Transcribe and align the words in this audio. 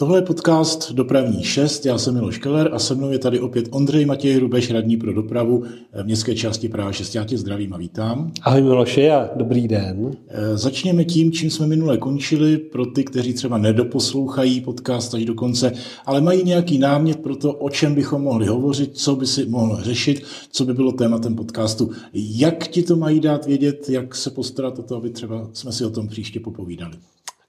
Tohle 0.00 0.18
je 0.18 0.22
podcast 0.22 0.92
Dopravní 0.92 1.44
6, 1.44 1.86
já 1.86 1.98
jsem 1.98 2.14
Miloš 2.14 2.38
Keller 2.38 2.70
a 2.72 2.78
se 2.78 2.94
mnou 2.94 3.10
je 3.10 3.18
tady 3.18 3.40
opět 3.40 3.68
Ondřej 3.70 4.06
Matěj 4.06 4.38
Rubeš, 4.38 4.70
radní 4.70 4.96
pro 4.96 5.12
dopravu 5.12 5.64
v 6.02 6.04
městské 6.04 6.34
části 6.34 6.68
Praha 6.68 6.92
6. 6.92 7.14
Já 7.14 7.24
tě 7.24 7.38
zdravím 7.38 7.74
a 7.74 7.76
vítám. 7.76 8.32
Ahoj 8.42 8.62
Miloši 8.62 9.10
a 9.10 9.30
dobrý 9.36 9.68
den. 9.68 10.16
Eh, 10.28 10.56
začněme 10.56 11.04
tím, 11.04 11.32
čím 11.32 11.50
jsme 11.50 11.66
minule 11.66 11.98
končili, 11.98 12.58
pro 12.58 12.86
ty, 12.86 13.04
kteří 13.04 13.32
třeba 13.32 13.58
nedoposlouchají 13.58 14.60
podcast 14.60 15.14
až 15.14 15.24
do 15.24 15.34
konce, 15.34 15.72
ale 16.06 16.20
mají 16.20 16.44
nějaký 16.44 16.78
námět 16.78 17.20
pro 17.20 17.36
to, 17.36 17.52
o 17.52 17.70
čem 17.70 17.94
bychom 17.94 18.22
mohli 18.22 18.46
hovořit, 18.46 18.98
co 18.98 19.16
by 19.16 19.26
si 19.26 19.46
mohl 19.46 19.82
řešit, 19.82 20.22
co 20.50 20.64
by 20.64 20.74
bylo 20.74 20.92
tématem 20.92 21.34
podcastu. 21.34 21.90
Jak 22.12 22.68
ti 22.68 22.82
to 22.82 22.96
mají 22.96 23.20
dát 23.20 23.46
vědět, 23.46 23.88
jak 23.88 24.14
se 24.14 24.30
postarat 24.30 24.78
o 24.78 24.82
to, 24.82 24.96
aby 24.96 25.10
třeba 25.10 25.50
jsme 25.52 25.72
si 25.72 25.84
o 25.84 25.90
tom 25.90 26.08
příště 26.08 26.40
popovídali? 26.40 26.96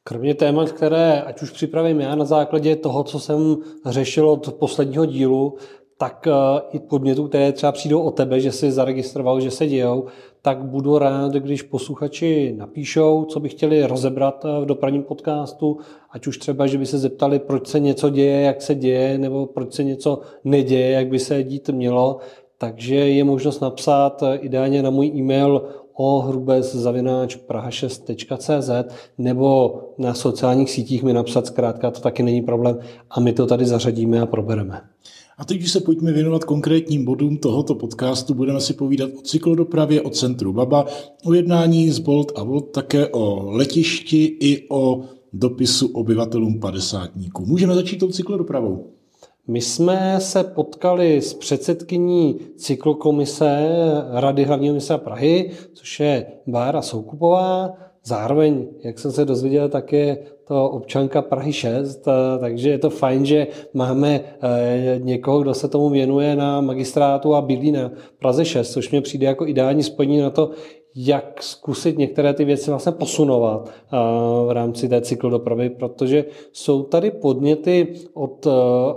Kromě 0.04 0.34
témat, 0.34 0.72
které 0.72 1.22
ať 1.22 1.42
už 1.42 1.50
připravím 1.50 2.00
já 2.00 2.16
na 2.16 2.26
základě 2.26 2.76
toho, 2.76 3.04
co 3.04 3.20
jsem 3.20 3.58
řešil 3.86 4.30
od 4.30 4.54
posledního 4.54 5.06
dílu, 5.06 5.58
tak 5.98 6.28
eh, 6.28 6.32
i 6.72 6.80
podmětů, 6.80 7.28
které 7.28 7.52
třeba 7.52 7.72
přijdou 7.72 8.02
o 8.02 8.12
tebe, 8.12 8.40
že 8.40 8.52
jsi 8.52 8.72
zaregistroval, 8.72 9.42
že 9.42 9.52
se 9.52 9.68
dějou, 9.68 10.06
tak 10.42 10.64
budu 10.64 10.98
rád, 10.98 11.32
když 11.32 11.62
posluchači 11.62 12.54
napíšou, 12.58 13.26
co 13.26 13.40
by 13.40 13.50
chtěli 13.50 13.86
rozebrat 13.86 14.46
eh, 14.46 14.62
v 14.62 14.66
dopravním 14.66 15.04
podcastu, 15.04 15.78
ať 16.12 16.28
už 16.28 16.38
třeba, 16.38 16.68
že 16.68 16.78
by 16.78 16.86
se 16.86 16.98
zeptali, 16.98 17.40
proč 17.40 17.68
se 17.68 17.80
něco 17.80 18.10
děje, 18.10 18.42
jak 18.42 18.62
se 18.62 18.76
děje, 18.76 19.18
nebo 19.18 19.46
proč 19.46 19.74
se 19.74 19.84
něco 19.84 20.20
neděje, 20.44 20.92
jak 20.92 21.08
by 21.08 21.20
se 21.20 21.44
dít 21.44 21.70
mělo. 21.70 22.18
Takže 22.58 22.96
je 22.96 23.24
možnost 23.24 23.60
napsat 23.60 24.24
eh, 24.24 24.36
ideálně 24.36 24.84
na 24.84 24.90
můj 24.90 25.08
e-mail 25.08 25.62
ohrubez.zavináč 26.02 27.38
praha6.cz 27.48 28.94
nebo 29.18 29.80
na 29.98 30.14
sociálních 30.14 30.72
sítích 30.72 31.04
mi 31.04 31.14
napsat 31.14 31.48
zkrátka, 31.48 31.92
to 31.92 32.02
taky 32.02 32.24
není 32.24 32.42
problém 32.42 32.80
a 33.10 33.20
my 33.20 33.34
to 33.34 33.46
tady 33.46 33.66
zařadíme 33.66 34.22
a 34.22 34.26
probereme. 34.26 34.82
A 35.38 35.46
teď, 35.46 35.58
když 35.58 35.72
se 35.72 35.80
pojďme 35.80 36.12
věnovat 36.12 36.44
konkrétním 36.44 37.06
bodům 37.06 37.38
tohoto 37.38 37.76
podcastu, 37.76 38.34
budeme 38.34 38.60
si 38.60 38.74
povídat 38.74 39.10
o 39.20 39.22
cyklodopravě, 39.22 40.02
o 40.02 40.10
centru 40.10 40.54
Baba, 40.54 40.86
o 41.26 41.34
jednání 41.34 41.90
z 41.90 42.00
Bolt 42.00 42.32
a 42.36 42.44
Volt, 42.44 42.72
také 42.72 43.08
o 43.08 43.52
letišti 43.52 44.38
i 44.40 44.66
o 44.70 45.02
dopisu 45.34 45.88
obyvatelům 45.88 46.60
padesátníků. 46.60 47.46
Můžeme 47.46 47.76
začít 47.76 47.98
tou 47.98 48.08
cyklodopravou. 48.08 49.01
My 49.52 49.62
jsme 49.62 50.16
se 50.20 50.44
potkali 50.44 51.22
s 51.22 51.34
předsedkyní 51.34 52.40
cyklokomise 52.58 53.70
Rady 54.12 54.44
hlavního 54.44 54.74
města 54.74 54.98
Prahy, 54.98 55.52
což 55.74 56.00
je 56.00 56.26
Bára 56.48 56.82
Soukupová. 56.82 57.74
Zároveň, 58.04 58.68
jak 58.84 59.00
jsem 59.00 59.12
se 59.12 59.26
dozvěděl, 59.26 59.70
tak 59.70 59.94
je 59.94 60.18
to 60.48 60.70
občanka 60.70 61.22
Prahy 61.22 61.54
6, 61.54 62.08
takže 62.40 62.70
je 62.70 62.78
to 62.78 62.90
fajn, 62.90 63.26
že 63.26 63.48
máme 63.74 64.22
eh, 64.42 65.00
někoho, 65.04 65.42
kdo 65.42 65.54
se 65.54 65.68
tomu 65.68 65.90
věnuje 65.90 66.36
na 66.36 66.62
magistrátu 66.62 67.36
a 67.36 67.42
bydlí 67.42 67.72
na 67.72 67.92
Praze 68.20 68.46
6, 68.46 68.72
což 68.72 68.92
mě 68.92 69.02
přijde 69.02 69.28
jako 69.28 69.48
ideální 69.48 69.84
spojení 69.84 70.20
na 70.20 70.30
to, 70.30 70.52
jak 70.96 71.44
zkusit 71.44 71.98
některé 71.98 72.34
ty 72.34 72.46
věci 72.46 72.70
vlastně 72.70 72.92
posunovat 72.92 73.70
eh, 73.70 73.98
v 74.48 74.52
rámci 74.52 74.90
té 74.90 75.02
cyklodopravy, 75.02 75.70
protože 75.70 76.26
jsou 76.52 76.84
tady 76.84 77.12
podněty 77.12 77.94
od 78.14 78.48
eh, 78.48 78.50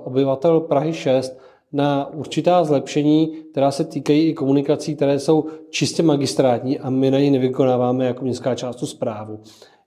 obyvatel 0.05 0.61
Prahy 0.61 0.93
6 0.93 1.39
na 1.73 2.11
určitá 2.15 2.65
zlepšení, 2.65 3.33
která 3.51 3.71
se 3.71 3.85
týkají 3.85 4.29
i 4.29 4.35
komunikací, 4.35 4.97
které 4.97 5.19
jsou 5.19 5.45
čistě 5.71 6.03
magistrátní 6.03 6.79
a 6.79 6.91
my 6.91 7.11
na 7.11 7.19
ní 7.19 7.31
nevykonáváme 7.31 8.07
jako 8.07 8.25
městská 8.25 8.55
část 8.55 8.77
tu 8.77 8.87
zprávu. 8.87 9.41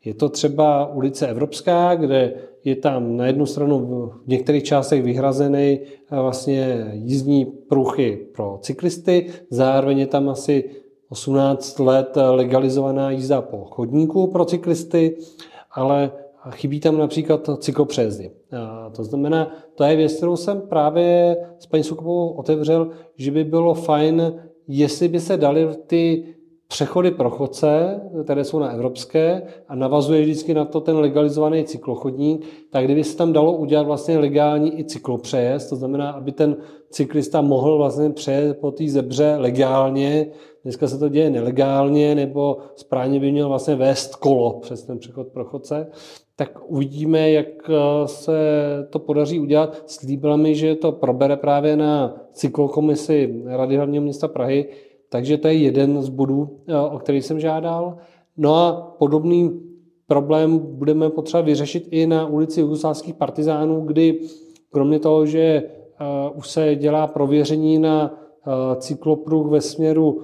Je 0.05 0.13
to 0.13 0.30
třeba 0.30 0.94
ulice 0.94 1.28
Evropská, 1.28 1.95
kde 1.95 2.33
je 2.63 2.75
tam 2.75 3.17
na 3.17 3.28
jednu 3.28 3.45
stranu 3.45 3.80
v 4.25 4.28
některých 4.28 4.63
částech 4.63 5.03
vyhrazený 5.03 5.80
eh, 5.80 6.22
vlastně 6.22 6.91
jízdní 6.94 7.45
pruchy 7.45 8.28
pro 8.35 8.59
cyklisty, 8.61 9.25
zároveň 9.50 10.00
je 10.00 10.08
tam 10.08 10.30
asi 10.30 10.69
18 11.09 11.79
let 11.79 12.18
legalizovaná 12.31 13.12
jízda 13.12 13.41
po 13.41 13.66
chodníku 13.66 14.28
pro 14.28 14.45
cyklisty, 14.45 15.18
ale 15.72 16.12
chybí 16.50 16.79
tam 16.79 16.97
například 16.97 17.50
cyklopřejezdy. 17.57 18.31
To 18.95 19.03
znamená, 19.03 19.51
to 19.75 19.84
je 19.84 19.96
věc, 19.96 20.13
kterou 20.13 20.35
jsem 20.35 20.62
právě 20.62 21.38
s 21.59 21.66
paní 21.66 21.84
Sukovou 21.84 22.29
otevřel, 22.29 22.90
že 23.16 23.31
by 23.31 23.44
bylo 23.44 23.73
fajn, 23.73 24.41
jestli 24.67 25.07
by 25.07 25.19
se 25.19 25.38
dali 25.38 25.67
ty 25.88 26.23
přechody 26.67 27.12
pro 27.12 27.29
chodce, 27.29 28.01
které 28.23 28.44
jsou 28.44 28.59
na 28.59 28.72
evropské 28.72 29.41
a 29.67 29.75
navazuje 29.75 30.22
vždycky 30.22 30.53
na 30.53 30.66
to 30.66 30.81
ten 30.81 30.97
legalizovaný 30.97 31.63
cyklochodník, 31.63 32.46
tak 32.69 32.85
kdyby 32.85 33.03
se 33.03 33.17
tam 33.17 33.34
dalo 33.34 33.53
udělat 33.53 33.84
vlastně 33.84 34.19
legální 34.19 34.79
i 34.79 34.84
cyklopřejezd, 34.84 35.69
to 35.69 35.75
znamená, 35.75 36.09
aby 36.09 36.31
ten 36.31 36.56
cyklista 36.90 37.41
mohl 37.41 37.78
vlastně 37.78 38.09
přejet 38.09 38.59
po 38.59 38.72
té 38.72 38.88
zebře 38.88 39.35
legálně, 39.38 40.28
dneska 40.67 40.88
se 40.88 40.97
to 40.97 41.09
děje 41.09 41.29
nelegálně, 41.29 42.16
nebo 42.16 42.57
správně 42.75 43.19
by 43.19 43.31
měl 43.31 43.50
vlastně 43.50 43.75
vést 43.75 44.16
kolo 44.16 44.59
přes 44.59 44.83
ten 44.83 45.00
přechod 45.00 45.28
pro 45.28 45.45
chodce, 45.45 45.88
tak 46.35 46.59
uvidíme, 46.67 47.31
jak 47.31 47.47
eh, 47.69 47.73
se 48.07 48.38
to 48.89 49.00
podaří 49.00 49.39
udělat. 49.39 49.83
Slíbila 49.85 50.35
mi, 50.35 50.55
že 50.55 50.75
to 50.75 50.91
probere 50.91 51.38
právě 51.38 51.75
na 51.75 52.22
cyklokomisi 52.31 53.44
Rady 53.45 53.75
hlavního 53.78 54.03
města 54.03 54.28
Prahy, 54.28 54.69
takže 55.09 55.38
to 55.38 55.47
je 55.47 55.53
jeden 55.53 56.01
z 56.01 56.09
bodů, 56.09 56.59
eh, 56.67 56.78
o 56.78 56.99
který 56.99 57.22
jsem 57.22 57.39
žádal. 57.39 57.97
No 58.38 58.55
a 58.55 58.95
podobný 58.99 59.61
problém 60.07 60.59
budeme 60.59 61.09
potřeba 61.09 61.41
vyřešit 61.41 61.88
i 61.91 62.07
na 62.07 62.28
ulici 62.28 62.61
Jugoslávských 62.61 63.16
partizánů, 63.16 63.81
kdy 63.81 64.19
kromě 64.72 64.99
toho, 64.99 65.25
že 65.25 65.39
eh, 65.39 65.63
už 66.35 66.47
se 66.47 66.75
dělá 66.75 67.07
prověření 67.07 67.79
na 67.79 68.27
cyklopruh 68.78 69.47
ve 69.47 69.62
směru 69.62 70.22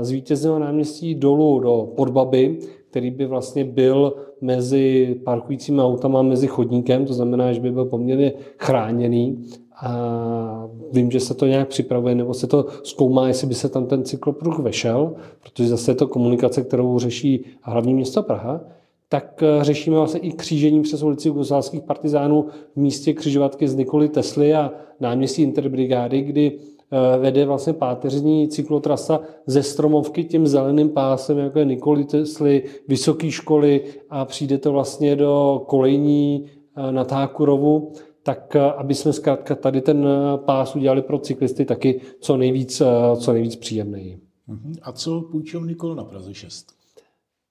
z 0.00 0.10
vítězného 0.10 0.58
náměstí 0.58 1.14
dolů 1.14 1.60
do 1.60 1.92
Podbaby, 1.96 2.58
který 2.90 3.10
by 3.10 3.26
vlastně 3.26 3.64
byl 3.64 4.14
mezi 4.40 5.16
parkujícími 5.24 5.82
autama, 5.82 6.22
mezi 6.22 6.46
chodníkem, 6.46 7.06
to 7.06 7.14
znamená, 7.14 7.52
že 7.52 7.60
by 7.60 7.70
byl 7.70 7.84
poměrně 7.84 8.32
chráněný. 8.58 9.44
A 9.82 10.68
vím, 10.92 11.10
že 11.10 11.20
se 11.20 11.34
to 11.34 11.46
nějak 11.46 11.68
připravuje, 11.68 12.14
nebo 12.14 12.34
se 12.34 12.46
to 12.46 12.66
zkoumá, 12.82 13.28
jestli 13.28 13.46
by 13.46 13.54
se 13.54 13.68
tam 13.68 13.86
ten 13.86 14.04
cyklopruh 14.04 14.58
vešel, 14.58 15.14
protože 15.42 15.68
zase 15.68 15.90
je 15.90 15.94
to 15.94 16.08
komunikace, 16.08 16.62
kterou 16.62 16.98
řeší 16.98 17.44
hlavní 17.62 17.94
město 17.94 18.22
Praha 18.22 18.60
tak 19.08 19.42
eh, 19.42 19.64
řešíme 19.64 19.96
vlastně 19.96 20.20
i 20.20 20.32
křížení 20.32 20.82
přes 20.82 21.02
ulici 21.02 21.28
jugoslávských 21.28 21.82
partizánů 21.82 22.46
v 22.72 22.76
místě 22.76 23.12
křižovatky 23.12 23.68
z 23.68 23.74
Nikoli 23.74 24.08
Tesly 24.08 24.54
a 24.54 24.72
náměstí 25.00 25.42
Interbrigády, 25.42 26.22
kdy 26.22 26.52
Eh, 26.52 26.73
vede 27.18 27.44
vlastně 27.44 27.72
páteřní 27.72 28.48
cyklotrasa 28.48 29.20
ze 29.46 29.62
Stromovky 29.62 30.24
tím 30.24 30.46
zeleným 30.46 30.88
pásem, 30.88 31.38
jako 31.38 31.58
je 31.58 31.64
Nikoli 31.64 32.04
Tesly, 32.04 32.62
vysoké 32.88 33.30
školy 33.30 33.84
a 34.10 34.24
přijde 34.24 34.58
to 34.58 34.72
vlastně 34.72 35.16
do 35.16 35.62
kolejní 35.66 36.46
eh, 36.76 36.92
na 36.92 37.04
Tákurovu, 37.04 37.92
tak 38.22 38.56
eh, 38.56 38.60
aby 38.60 38.94
jsme 38.94 39.12
zkrátka 39.12 39.54
tady 39.54 39.80
ten 39.80 40.06
pás 40.36 40.76
udělali 40.76 41.02
pro 41.02 41.18
cyklisty 41.18 41.64
taky 41.64 42.00
co 42.20 42.36
nejvíc, 42.36 42.82
co 43.16 43.32
nejvíc 43.32 43.56
příjemný. 43.56 44.18
Mhm. 44.46 44.74
A 44.82 44.92
co 44.92 45.20
půjčovny 45.20 45.74
kol 45.74 45.94
na 45.94 46.04
Praze 46.04 46.34
6? 46.34 46.73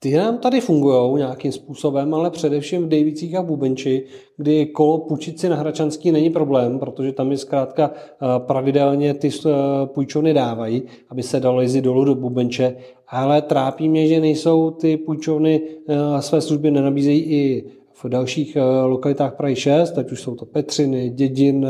Ty 0.03 0.17
nám 0.17 0.37
tady 0.37 0.61
fungují 0.61 1.17
nějakým 1.17 1.51
způsobem, 1.51 2.13
ale 2.13 2.31
především 2.31 2.83
v 2.83 2.87
Dejvicích 2.87 3.35
a 3.35 3.41
Bubenči, 3.41 4.05
kdy 4.37 4.65
kolo 4.65 4.97
půjčit 4.97 5.39
si 5.39 5.49
na 5.49 5.55
Hračanský 5.55 6.11
není 6.11 6.29
problém, 6.29 6.79
protože 6.79 7.11
tam 7.11 7.31
je 7.31 7.37
zkrátka 7.37 7.91
eh, 7.93 8.25
pravidelně 8.37 9.13
ty 9.13 9.29
eh, 9.29 9.49
půjčovny 9.85 10.33
dávají, 10.33 10.83
aby 11.09 11.23
se 11.23 11.39
dalo 11.39 11.61
jezdit 11.61 11.81
dolů 11.81 12.05
do 12.05 12.15
Bubenče, 12.15 12.75
ale 13.07 13.41
trápí 13.41 13.89
mě, 13.89 14.07
že 14.07 14.19
nejsou 14.19 14.71
ty 14.71 14.97
půjčovny 14.97 15.61
eh, 15.87 16.21
své 16.21 16.41
služby 16.41 16.71
nenabízejí 16.71 17.21
i 17.21 17.65
v 17.93 18.09
dalších 18.09 18.57
lokalitách 18.85 19.35
Prahy 19.35 19.55
6, 19.55 19.97
ať 19.97 20.11
už 20.11 20.21
jsou 20.21 20.35
to 20.35 20.45
Petřiny, 20.45 21.09
Dědin, 21.09 21.67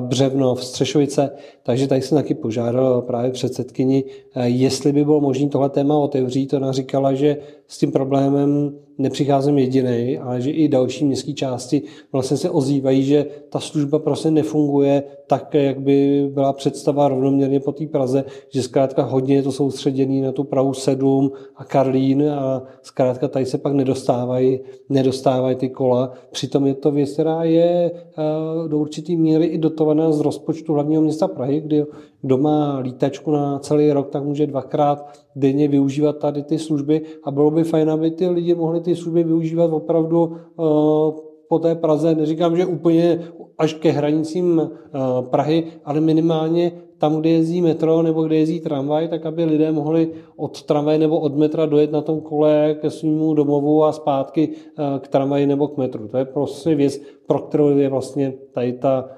Břevnov, 0.00 0.64
Střešovice, 0.64 1.30
takže 1.62 1.88
tady 1.88 2.02
jsem 2.02 2.18
taky 2.18 2.34
požádal 2.34 3.02
právě 3.02 3.30
předsedkyni, 3.30 4.04
jestli 4.44 4.92
by 4.92 5.04
bylo 5.04 5.20
možné 5.20 5.48
tohle 5.48 5.70
téma 5.70 5.98
otevřít. 5.98 6.54
Ona 6.54 6.72
říkala, 6.72 7.14
že 7.14 7.36
s 7.68 7.78
tím 7.78 7.92
problémem 7.92 8.72
nepřicházím 8.98 9.58
jediný, 9.58 10.18
ale 10.18 10.40
že 10.40 10.50
i 10.50 10.68
další 10.68 11.04
městské 11.04 11.32
části 11.32 11.82
vlastně 12.12 12.36
se 12.36 12.50
ozývají, 12.50 13.02
že 13.02 13.26
ta 13.48 13.60
služba 13.60 13.98
prostě 13.98 14.30
nefunguje 14.30 15.02
tak, 15.26 15.54
jak 15.54 15.80
by 15.80 16.28
byla 16.34 16.52
představa 16.52 17.08
rovnoměrně 17.08 17.60
po 17.60 17.72
té 17.72 17.86
Praze, 17.86 18.24
že 18.48 18.62
zkrátka 18.62 19.02
hodně 19.02 19.34
je 19.34 19.42
to 19.42 19.52
soustředěný 19.52 20.20
na 20.20 20.32
tu 20.32 20.44
Prahu 20.44 20.74
7 20.74 21.32
a 21.56 21.64
Karlín 21.64 22.30
a 22.30 22.62
zkrátka 22.82 23.28
tady 23.28 23.46
se 23.46 23.58
pak 23.58 23.72
nedostávají, 23.72 24.60
nedostávají 24.88 25.56
ty 25.56 25.68
kola. 25.68 26.12
Přitom 26.30 26.66
je 26.66 26.74
to 26.74 26.90
věc, 26.90 27.12
která 27.12 27.44
je 27.44 27.90
eh, 27.94 28.68
do 28.68 28.78
určitý 28.78 29.16
míry 29.16 29.44
i 29.44 29.58
dotovaná 29.58 30.12
z 30.12 30.20
rozpočtu 30.20 30.74
hlavního 30.74 31.02
města 31.02 31.28
Prahy, 31.28 31.60
kdy 31.60 31.84
kdo 32.22 32.38
má 32.38 32.78
lítačku 32.78 33.30
na 33.30 33.58
celý 33.58 33.92
rok, 33.92 34.10
tak 34.10 34.24
může 34.24 34.46
dvakrát 34.46 35.18
denně 35.36 35.68
využívat 35.68 36.18
tady 36.18 36.42
ty 36.42 36.58
služby 36.58 37.02
a 37.24 37.30
bylo 37.30 37.50
by 37.50 37.64
fajn, 37.64 37.90
aby 37.90 38.10
ty 38.10 38.28
lidi 38.28 38.54
mohli 38.54 38.80
ty 38.80 38.96
služby 38.96 39.24
využívat 39.24 39.72
opravdu 39.72 40.36
uh, 40.56 41.14
po 41.48 41.58
té 41.58 41.74
Praze, 41.74 42.14
neříkám, 42.14 42.56
že 42.56 42.66
úplně 42.66 43.20
až 43.58 43.74
ke 43.74 43.90
hranicím 43.90 44.58
uh, 44.58 45.26
Prahy, 45.30 45.64
ale 45.84 46.00
minimálně 46.00 46.72
tam, 46.98 47.16
kde 47.16 47.30
jezdí 47.30 47.62
metro 47.62 48.02
nebo 48.02 48.22
kde 48.22 48.36
jezdí 48.36 48.60
tramvaj, 48.60 49.08
tak 49.08 49.26
aby 49.26 49.44
lidé 49.44 49.72
mohli 49.72 50.10
od 50.36 50.62
tramvaje 50.62 50.98
nebo 50.98 51.20
od 51.20 51.36
metra 51.36 51.66
dojet 51.66 51.92
na 51.92 52.00
tom 52.00 52.20
kole 52.20 52.76
ke 52.80 52.90
svýmu 52.90 53.34
domovu 53.34 53.84
a 53.84 53.92
zpátky 53.92 54.48
uh, 54.48 54.98
k 54.98 55.08
tramvaji 55.08 55.46
nebo 55.46 55.68
k 55.68 55.76
metru. 55.76 56.08
To 56.08 56.16
je 56.16 56.24
prostě 56.24 56.74
věc, 56.74 57.00
pro 57.26 57.38
kterou 57.38 57.68
je 57.68 57.88
vlastně 57.88 58.32
tady 58.52 58.72
ta 58.72 59.08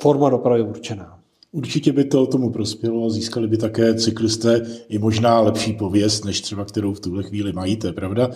forma 0.00 0.30
dopravy 0.30 0.62
určená. 0.62 1.18
Určitě 1.52 1.92
by 1.92 2.04
to 2.04 2.26
tomu 2.26 2.50
prospělo 2.50 3.06
a 3.06 3.10
získali 3.10 3.48
by 3.48 3.56
také 3.56 3.94
cyklisté 3.94 4.66
i 4.88 4.98
možná 4.98 5.40
lepší 5.40 5.72
pověst, 5.72 6.24
než 6.24 6.40
třeba 6.40 6.64
kterou 6.64 6.94
v 6.94 7.00
tuhle 7.00 7.22
chvíli 7.22 7.52
mají, 7.52 7.76
to 7.76 7.86
je 7.86 7.92
pravda. 7.92 8.30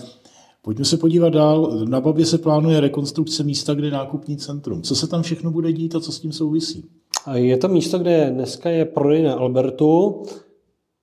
Pojďme 0.63 0.85
se 0.85 0.97
podívat 0.97 1.29
dál. 1.29 1.79
Na 1.89 2.01
Babě 2.01 2.27
se 2.27 2.39
plánuje 2.39 2.81
rekonstrukce 2.81 3.43
místa, 3.43 3.75
kde 3.75 3.87
je 3.87 3.91
nákupní 3.91 4.37
centrum. 4.37 4.83
Co 4.83 4.97
se 4.97 5.07
tam 5.07 5.23
všechno 5.23 5.51
bude 5.51 5.73
dít 5.73 5.95
a 5.95 6.01
co 6.01 6.13
s 6.13 6.21
tím 6.21 6.33
souvisí? 6.33 6.85
Je 7.35 7.57
to 7.57 7.69
místo, 7.69 7.99
kde 7.99 8.31
dneska 8.31 8.71
je 8.71 8.85
prodej 8.85 9.23
na 9.23 9.35
Albertu. 9.35 10.23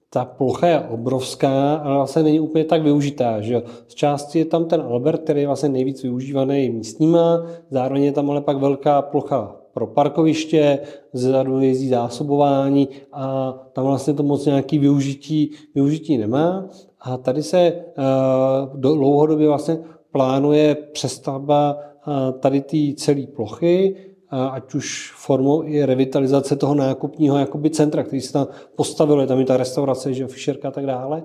Ta 0.09 0.25
plocha 0.25 0.67
je 0.67 0.79
obrovská, 0.79 1.75
ale 1.75 1.95
vlastně 1.95 2.23
není 2.23 2.39
úplně 2.39 2.63
tak 2.63 2.83
využitá. 2.83 3.41
Že? 3.41 3.61
Z 3.87 3.95
části 3.95 4.39
je 4.39 4.45
tam 4.45 4.65
ten 4.65 4.81
Albert, 4.81 5.21
který 5.23 5.41
je 5.41 5.47
vlastně 5.47 5.69
nejvíc 5.69 6.03
využívaný 6.03 6.69
místníma, 6.69 7.45
zároveň 7.69 8.03
je 8.03 8.11
tam 8.11 8.31
ale 8.31 8.41
pak 8.41 8.57
velká 8.57 9.01
plocha 9.01 9.55
pro 9.77 9.87
parkoviště, 9.87 10.79
zezadu 11.13 11.59
jezdí 11.59 11.89
zásobování 11.89 12.89
a 13.13 13.53
tam 13.73 13.85
vlastně 13.85 14.13
to 14.13 14.23
moc 14.23 14.45
nějaký 14.45 14.79
využití, 14.79 15.51
využití 15.75 16.17
nemá. 16.17 16.65
A 17.01 17.17
tady 17.17 17.43
se 17.43 17.73
uh, 17.73 18.79
dlouhodobě 18.79 19.47
vlastně 19.47 19.77
plánuje 20.11 20.75
přestavba 20.75 21.77
uh, 22.07 22.39
tady 22.39 22.61
té 22.61 22.77
celé 22.95 23.27
plochy, 23.35 23.95
uh, 24.33 24.39
ať 24.39 24.73
už 24.73 25.13
formou 25.15 25.63
i 25.63 25.85
revitalizace 25.85 26.55
toho 26.55 26.75
nákupního 26.75 27.37
jakoby 27.37 27.69
centra, 27.69 28.03
který 28.03 28.21
se 28.21 28.33
tam 28.33 28.47
postavilo, 28.75 29.21
je 29.21 29.27
tam 29.27 29.39
i 29.39 29.45
ta 29.45 29.57
restaurace, 29.57 30.13
že 30.13 30.27
Fischerka 30.27 30.67
a 30.67 30.71
tak 30.71 30.85
dále. 30.85 31.23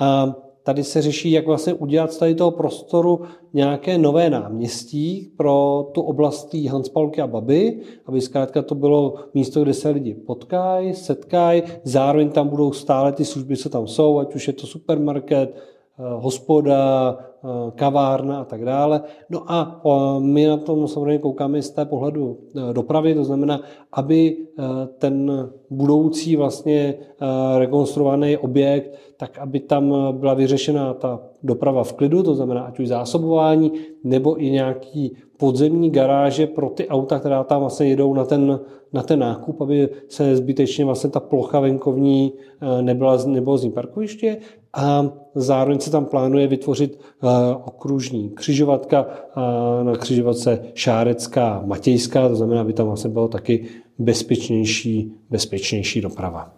A 0.00 0.34
tady 0.62 0.84
se 0.84 1.02
řeší, 1.02 1.30
jak 1.30 1.46
vlastně 1.46 1.74
udělat 1.74 2.12
z 2.12 2.18
tady 2.18 2.34
toho 2.34 2.50
prostoru 2.50 3.20
nějaké 3.52 3.98
nové 3.98 4.30
náměstí 4.30 5.32
pro 5.36 5.88
tu 5.92 6.00
oblast 6.00 6.54
Hanspalky 6.54 7.20
a 7.20 7.26
Baby, 7.26 7.80
aby 8.06 8.20
zkrátka 8.20 8.62
to 8.62 8.74
bylo 8.74 9.14
místo, 9.34 9.62
kde 9.62 9.74
se 9.74 9.88
lidi 9.88 10.14
potkají, 10.14 10.94
setkají, 10.94 11.62
zároveň 11.84 12.30
tam 12.30 12.48
budou 12.48 12.72
stále 12.72 13.12
ty 13.12 13.24
služby, 13.24 13.56
co 13.56 13.68
tam 13.68 13.86
jsou, 13.86 14.18
ať 14.18 14.34
už 14.34 14.46
je 14.46 14.52
to 14.52 14.66
supermarket, 14.66 15.71
hospoda, 15.98 17.16
eh, 17.18 17.48
kavárna 17.74 18.40
a 18.40 18.44
tak 18.44 18.64
dále. 18.64 19.02
No 19.30 19.42
a 19.46 19.80
eh, 19.84 20.20
my 20.20 20.46
na 20.46 20.56
tom 20.56 20.88
samozřejmě 20.88 21.18
koukáme 21.18 21.62
z 21.62 21.70
té 21.70 21.84
pohledu 21.84 22.38
dopravy, 22.72 23.14
to 23.14 23.24
znamená, 23.24 23.60
aby 23.92 24.36
ten 24.98 25.48
budoucí 25.70 26.36
vlastně 26.36 26.94
rekonstruovaný 27.58 28.36
objekt 28.36 28.92
tak 29.22 29.38
aby 29.38 29.60
tam 29.60 29.94
byla 30.12 30.34
vyřešena 30.34 30.94
ta 30.94 31.20
doprava 31.42 31.84
v 31.84 31.92
klidu, 31.92 32.22
to 32.22 32.34
znamená 32.34 32.60
ať 32.62 32.80
už 32.80 32.88
zásobování, 32.88 33.72
nebo 34.04 34.42
i 34.42 34.50
nějaký 34.50 35.16
podzemní 35.36 35.90
garáže 35.90 36.46
pro 36.46 36.70
ty 36.70 36.88
auta, 36.88 37.18
která 37.18 37.44
tam 37.44 37.60
vlastně 37.60 37.86
jedou 37.86 38.14
na 38.14 38.24
ten, 38.24 38.60
na 38.92 39.02
ten 39.02 39.18
nákup, 39.18 39.60
aby 39.60 39.88
se 40.08 40.36
zbytečně 40.36 40.84
vlastně 40.84 41.10
ta 41.10 41.20
plocha 41.20 41.60
venkovní 41.60 42.32
eh, 42.32 42.82
nebyla, 42.82 43.16
nebylo 43.26 43.58
z 43.58 43.64
ní 43.64 43.70
parkoviště 43.70 44.36
a 44.74 45.12
zároveň 45.34 45.80
se 45.80 45.90
tam 45.90 46.04
plánuje 46.04 46.46
vytvořit 46.46 47.00
eh, 47.00 47.26
okružní 47.64 48.30
křižovatka 48.30 49.06
eh, 49.10 49.84
na 49.84 49.96
křižovatce 49.96 50.64
Šárecká 50.74 51.62
Matějská, 51.66 52.28
to 52.28 52.36
znamená, 52.36 52.60
aby 52.60 52.72
tam 52.72 52.86
vlastně 52.86 53.10
bylo 53.10 53.28
taky 53.28 53.66
bezpečnější, 53.98 55.12
bezpečnější 55.30 56.00
doprava. 56.00 56.54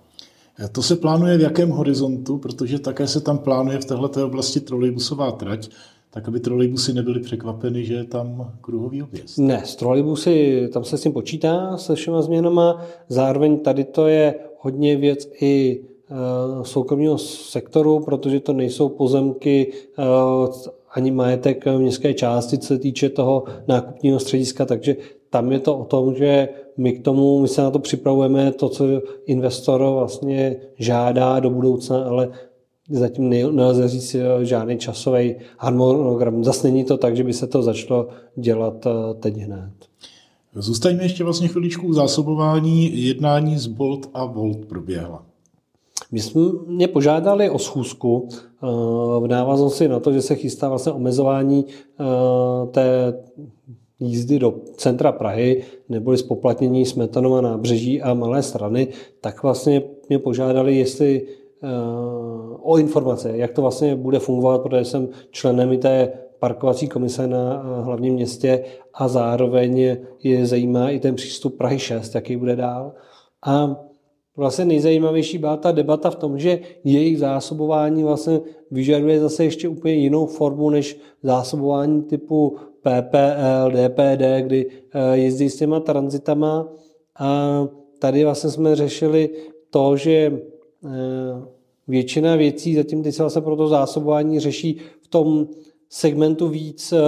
To 0.73 0.83
se 0.83 0.97
plánuje 0.97 1.39
v 1.39 1.41
jakém 1.41 1.71
horizontu, 1.71 2.39
protože 2.39 2.79
také 2.79 3.07
se 3.07 3.21
tam 3.21 3.39
plánuje 3.39 3.79
v 3.79 3.85
této 3.85 4.27
oblasti 4.27 4.61
trolejbusová 4.61 5.33
trať, 5.33 5.69
tak 6.11 6.29
aby 6.29 6.41
trolejbusy 6.41 6.93
nebyly 6.93 7.21
překvapeny, 7.21 7.85
že 7.85 7.95
je 7.95 8.05
tam 8.05 8.53
kruhový 8.61 9.03
objezd. 9.03 9.39
Ne, 9.39 9.63
s 9.65 9.77
trolejbusy, 9.77 10.69
tam 10.73 10.85
se 10.85 10.99
s 10.99 11.03
tím 11.03 11.13
počítá 11.13 11.77
se 11.77 11.95
všema 11.95 12.23
změnama. 12.23 12.83
Zároveň 13.09 13.59
tady 13.59 13.85
to 13.85 14.07
je 14.07 14.35
hodně 14.61 14.97
věc 14.97 15.29
i 15.41 15.81
eh, 16.11 16.65
soukromého 16.65 17.19
sektoru, 17.19 18.01
protože 18.01 18.41
to 18.41 18.53
nejsou 18.53 18.89
pozemky 18.89 19.73
eh, 19.73 20.03
ani 20.95 21.11
majetek 21.11 21.67
městské 21.67 22.15
části, 22.15 22.59
co 22.59 22.67
se 22.67 22.79
týče 22.79 23.09
toho 23.09 23.45
nákupního 23.69 24.19
střediska, 24.19 24.65
takže 24.65 24.97
tam 25.31 25.53
je 25.53 25.59
to 25.59 25.79
o 25.79 25.85
tom, 25.85 26.15
že 26.15 26.49
my 26.77 26.93
k 26.93 27.05
tomu, 27.05 27.41
my 27.41 27.49
se 27.49 27.63
na 27.63 27.71
to 27.71 27.79
připravujeme, 27.79 28.53
to, 28.53 28.69
co 28.69 28.85
investor 29.27 29.81
vlastně 29.81 30.57
žádá 30.79 31.41
do 31.41 31.51
budoucna, 31.51 32.05
ale 32.05 32.29
zatím 32.91 33.31
nelze 33.31 33.89
říct 33.89 34.15
eh, 34.15 34.45
žádný 34.45 34.79
časový 34.79 35.35
harmonogram. 35.59 36.45
Zase 36.45 36.67
není 36.67 36.85
to 36.85 36.97
tak, 36.97 37.17
že 37.17 37.25
by 37.25 37.33
se 37.33 37.47
to 37.47 37.63
začalo 37.63 38.09
dělat 38.37 38.87
eh, 38.87 39.15
teď 39.15 39.37
hned. 39.37 39.73
Zůstaňme 40.55 41.03
ještě 41.03 41.25
vlastně 41.25 41.49
chviličku 41.49 41.89
v 41.89 41.95
zásobování. 41.95 43.07
Jednání 43.07 43.59
z 43.59 43.67
Bolt 43.67 44.11
a 44.15 44.25
Volt 44.25 44.65
proběhla. 44.65 45.34
My 46.13 46.21
jsme 46.21 46.43
mě 46.67 46.89
požádali 46.89 47.51
o 47.51 47.59
schůzku 47.59 48.29
eh, 48.31 48.67
v 49.21 49.27
návaznosti 49.29 49.89
na 49.89 50.01
to, 50.01 50.13
že 50.13 50.23
se 50.23 50.35
chystá 50.35 50.69
vlastně 50.69 50.93
omezování 50.93 51.67
té 52.71 53.15
jízdy 54.01 54.39
do 54.39 54.55
centra 54.77 55.13
Prahy 55.13 55.65
neboli 55.89 56.19
spoplatnění 56.19 56.87
Smetanova 56.87 57.41
nábřeží 57.41 58.03
a 58.03 58.15
Malé 58.15 58.43
strany, 58.43 58.89
tak 59.21 59.43
vlastně 59.43 59.83
mě 60.09 60.19
požádali, 60.19 60.77
jestli 60.77 61.23
uh, 61.23 62.73
o 62.73 62.79
informace, 62.79 63.37
jak 63.37 63.53
to 63.53 63.63
vlastně 63.63 63.97
bude 63.97 64.19
fungovat, 64.19 64.63
protože 64.63 64.85
jsem 64.85 65.09
členem 65.31 65.73
i 65.73 65.79
té 65.79 66.13
parkovací 66.39 66.89
komise 66.89 67.27
na 67.27 67.63
hlavním 67.81 68.15
městě 68.15 68.65
a 68.95 69.09
zároveň 69.09 69.97
je 70.23 70.47
zajímá 70.47 70.91
i 70.91 71.01
ten 71.01 71.15
přístup 71.15 71.59
Prahy 71.59 71.79
6, 71.79 72.15
jaký 72.15 72.37
bude 72.37 72.57
dál. 72.57 72.93
A 73.47 73.77
vlastně 74.37 74.65
nejzajímavější 74.65 75.39
byla 75.39 75.57
ta 75.57 75.73
debata 75.73 76.11
v 76.11 76.17
tom, 76.17 76.39
že 76.39 76.61
jejich 76.85 77.19
zásobování 77.19 78.03
vlastně 78.03 78.41
vyžaduje 78.71 79.21
zase 79.21 79.45
ještě 79.45 79.69
úplně 79.69 79.95
jinou 79.95 80.27
formu 80.27 80.71
než 80.71 80.99
zásobování 81.23 82.03
typu 82.03 82.57
PPL, 82.81 83.71
DPD, 83.71 84.23
kdy 84.41 84.67
eh, 84.93 85.17
jezdí 85.17 85.51
s 85.51 85.57
těma 85.57 85.81
tranzitama. 85.81 86.69
A 87.19 87.61
tady 87.99 88.25
vlastně 88.25 88.51
jsme 88.51 88.77
řešili 88.77 89.31
to, 89.71 89.97
že 89.97 90.13
eh, 90.13 90.91
většina 91.89 92.37
věcí, 92.37 92.75
zatím 92.75 93.03
ty 93.03 93.13
se 93.13 93.23
vlastně 93.23 93.43
pro 93.43 93.57
to 93.57 93.69
zásobování 93.69 94.41
řeší 94.41 94.81
v 95.01 95.09
tom 95.09 95.49
segmentu 95.89 96.49
víc 96.49 96.93
eh, 96.93 96.99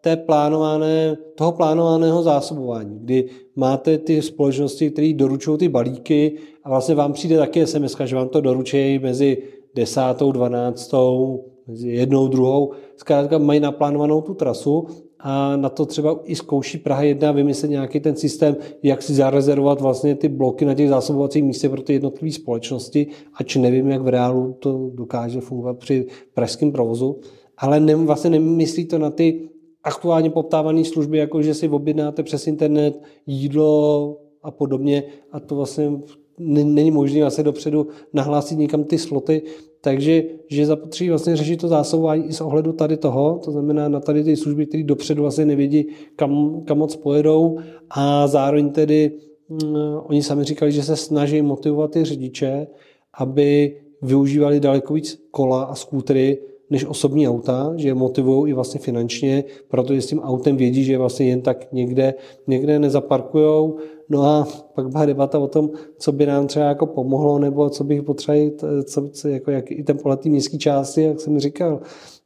té 0.00 0.16
plánované, 0.16 1.16
toho 1.34 1.52
plánovaného 1.52 2.22
zásobování, 2.22 2.98
kdy 2.98 3.28
máte 3.56 3.98
ty 3.98 4.22
společnosti, 4.22 4.90
které 4.90 5.12
doručují 5.12 5.58
ty 5.58 5.68
balíky 5.68 6.38
a 6.68 6.70
vlastně 6.70 6.94
vám 6.94 7.12
přijde 7.12 7.38
taky 7.38 7.66
SMS, 7.66 7.96
že 8.04 8.16
vám 8.16 8.28
to 8.28 8.40
doručejí 8.40 8.98
mezi 8.98 9.38
desátou, 9.74 10.32
dvanáctou, 10.32 11.44
mezi 11.66 11.88
jednou, 11.88 12.28
druhou. 12.28 12.72
Zkrátka 12.96 13.38
mají 13.38 13.60
naplánovanou 13.60 14.20
tu 14.20 14.34
trasu 14.34 14.86
a 15.18 15.56
na 15.56 15.68
to 15.68 15.86
třeba 15.86 16.20
i 16.24 16.36
zkouší 16.36 16.78
Praha 16.78 17.02
1 17.02 17.32
vymyslet 17.32 17.70
nějaký 17.70 18.00
ten 18.00 18.16
systém, 18.16 18.56
jak 18.82 19.02
si 19.02 19.14
zarezervovat 19.14 19.80
vlastně 19.80 20.14
ty 20.14 20.28
bloky 20.28 20.64
na 20.64 20.74
těch 20.74 20.88
zásobovacích 20.88 21.44
místech 21.44 21.70
pro 21.70 21.82
ty 21.82 21.92
jednotlivé 21.92 22.32
společnosti, 22.32 23.06
ač 23.34 23.56
nevím, 23.56 23.90
jak 23.90 24.02
v 24.02 24.08
reálu 24.08 24.56
to 24.58 24.90
dokáže 24.94 25.40
fungovat 25.40 25.78
při 25.78 26.06
pražském 26.34 26.72
provozu, 26.72 27.20
ale 27.58 27.80
ne, 27.80 27.96
vlastně 27.96 28.30
nemyslí 28.30 28.84
to 28.84 28.98
na 28.98 29.10
ty 29.10 29.48
aktuálně 29.84 30.30
poptávané 30.30 30.84
služby, 30.84 31.18
jako 31.18 31.42
že 31.42 31.54
si 31.54 31.68
objednáte 31.68 32.22
přes 32.22 32.46
internet 32.46 33.02
jídlo 33.26 34.16
a 34.42 34.50
podobně 34.50 35.02
a 35.32 35.40
to 35.40 35.54
vlastně 35.54 35.90
není 36.38 36.90
možné 36.90 37.20
vlastně 37.20 37.44
dopředu 37.44 37.86
nahlásit 38.12 38.58
někam 38.58 38.84
ty 38.84 38.98
sloty, 38.98 39.42
takže 39.80 40.24
že 40.50 40.66
zapotřebí 40.66 41.10
vlastně 41.10 41.36
řešit 41.36 41.60
to 41.60 41.68
zásobování 41.68 42.24
i 42.24 42.32
z 42.32 42.40
ohledu 42.40 42.72
tady 42.72 42.96
toho, 42.96 43.40
to 43.44 43.52
znamená 43.52 43.88
na 43.88 44.00
tady 44.00 44.24
ty 44.24 44.36
služby, 44.36 44.66
které 44.66 44.82
dopředu 44.82 45.22
vlastně 45.22 45.46
nevědí, 45.46 45.86
kam, 46.16 46.62
kam 46.64 46.78
moc 46.78 46.96
pojedou. 46.96 47.58
A 47.90 48.26
zároveň 48.26 48.70
tedy 48.70 49.12
mm, 49.48 49.74
oni 50.02 50.22
sami 50.22 50.44
říkali, 50.44 50.72
že 50.72 50.82
se 50.82 50.96
snaží 50.96 51.42
motivovat 51.42 51.90
ty 51.90 52.04
řidiče, 52.04 52.66
aby 53.18 53.76
využívali 54.02 54.60
daleko 54.60 54.94
víc 54.94 55.28
kola 55.30 55.62
a 55.62 55.74
skútry 55.74 56.38
než 56.70 56.84
osobní 56.84 57.28
auta, 57.28 57.72
že 57.76 57.88
je 57.88 57.94
motivují 57.94 58.50
i 58.50 58.54
vlastně 58.54 58.80
finančně, 58.80 59.44
protože 59.68 60.02
s 60.02 60.06
tím 60.06 60.20
autem 60.20 60.56
vědí, 60.56 60.84
že 60.84 60.98
vlastně 60.98 61.26
jen 61.26 61.40
tak 61.40 61.72
někde, 61.72 62.14
někde 62.46 62.78
nezaparkujou. 62.78 63.76
No 64.08 64.22
a 64.22 64.48
pak 64.74 64.88
byla 64.88 65.06
debata 65.06 65.38
o 65.38 65.48
tom, 65.48 65.70
co 65.98 66.12
by 66.12 66.26
nám 66.26 66.46
třeba 66.46 66.66
jako 66.66 66.86
pomohlo, 66.86 67.38
nebo 67.38 67.70
co 67.70 67.84
bych 67.84 68.02
potřeboval, 68.02 68.50
co, 68.84 69.08
co, 69.08 69.28
jako 69.28 69.50
jak 69.50 69.70
i 69.70 69.82
ten 69.82 69.98
pohled 69.98 70.20
té 70.20 70.28
městské 70.28 70.58
části, 70.58 71.02
jak 71.02 71.20
jsem 71.20 71.40
říkal, 71.40 71.80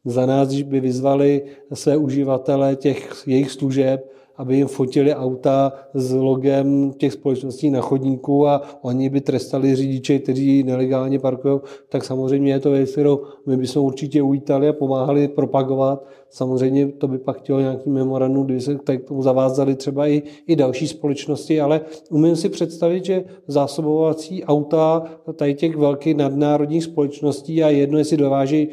za 0.04 0.26
nás, 0.26 0.48
když 0.48 0.62
by 0.62 0.80
vyzvali 0.80 1.42
své 1.72 1.96
uživatele 1.96 2.76
těch 2.76 3.22
jejich 3.26 3.50
služeb, 3.50 4.12
aby 4.42 4.56
jim 4.56 4.66
fotili 4.66 5.14
auta 5.14 5.72
s 5.94 6.12
logem 6.12 6.92
těch 6.92 7.12
společností 7.12 7.70
na 7.70 7.80
chodníku 7.80 8.48
a 8.48 8.62
oni 8.82 9.08
by 9.08 9.20
trestali 9.20 9.74
řidiče, 9.74 10.18
kteří 10.18 10.62
nelegálně 10.62 11.18
parkují, 11.18 11.60
tak 11.88 12.04
samozřejmě 12.04 12.52
je 12.52 12.60
to 12.60 12.70
věc, 12.70 12.92
kterou 12.92 13.22
my 13.46 13.56
bychom 13.56 13.84
určitě 13.84 14.22
uvítali 14.22 14.68
a 14.68 14.72
pomáhali 14.72 15.28
propagovat. 15.28 16.06
Samozřejmě 16.32 16.92
to 16.92 17.08
by 17.08 17.18
pak 17.18 17.38
chtělo 17.38 17.60
nějaký 17.60 17.90
memorandum, 17.90 18.44
kdyby 18.44 18.60
se 18.60 18.74
k 18.74 19.04
tomu 19.08 19.22
zavázali 19.22 19.74
třeba 19.74 20.08
i, 20.08 20.22
i 20.46 20.56
další 20.56 20.88
společnosti, 20.88 21.60
ale 21.60 21.80
umím 22.10 22.36
si 22.36 22.48
představit, 22.48 23.04
že 23.04 23.24
zásobovací 23.46 24.44
auta 24.44 25.02
tady 25.36 25.54
těch 25.54 25.76
velkých 25.76 26.16
nadnárodních 26.16 26.84
společností 26.84 27.62
a 27.62 27.68
jedno, 27.68 27.98
jestli 27.98 28.16
dováží 28.16 28.68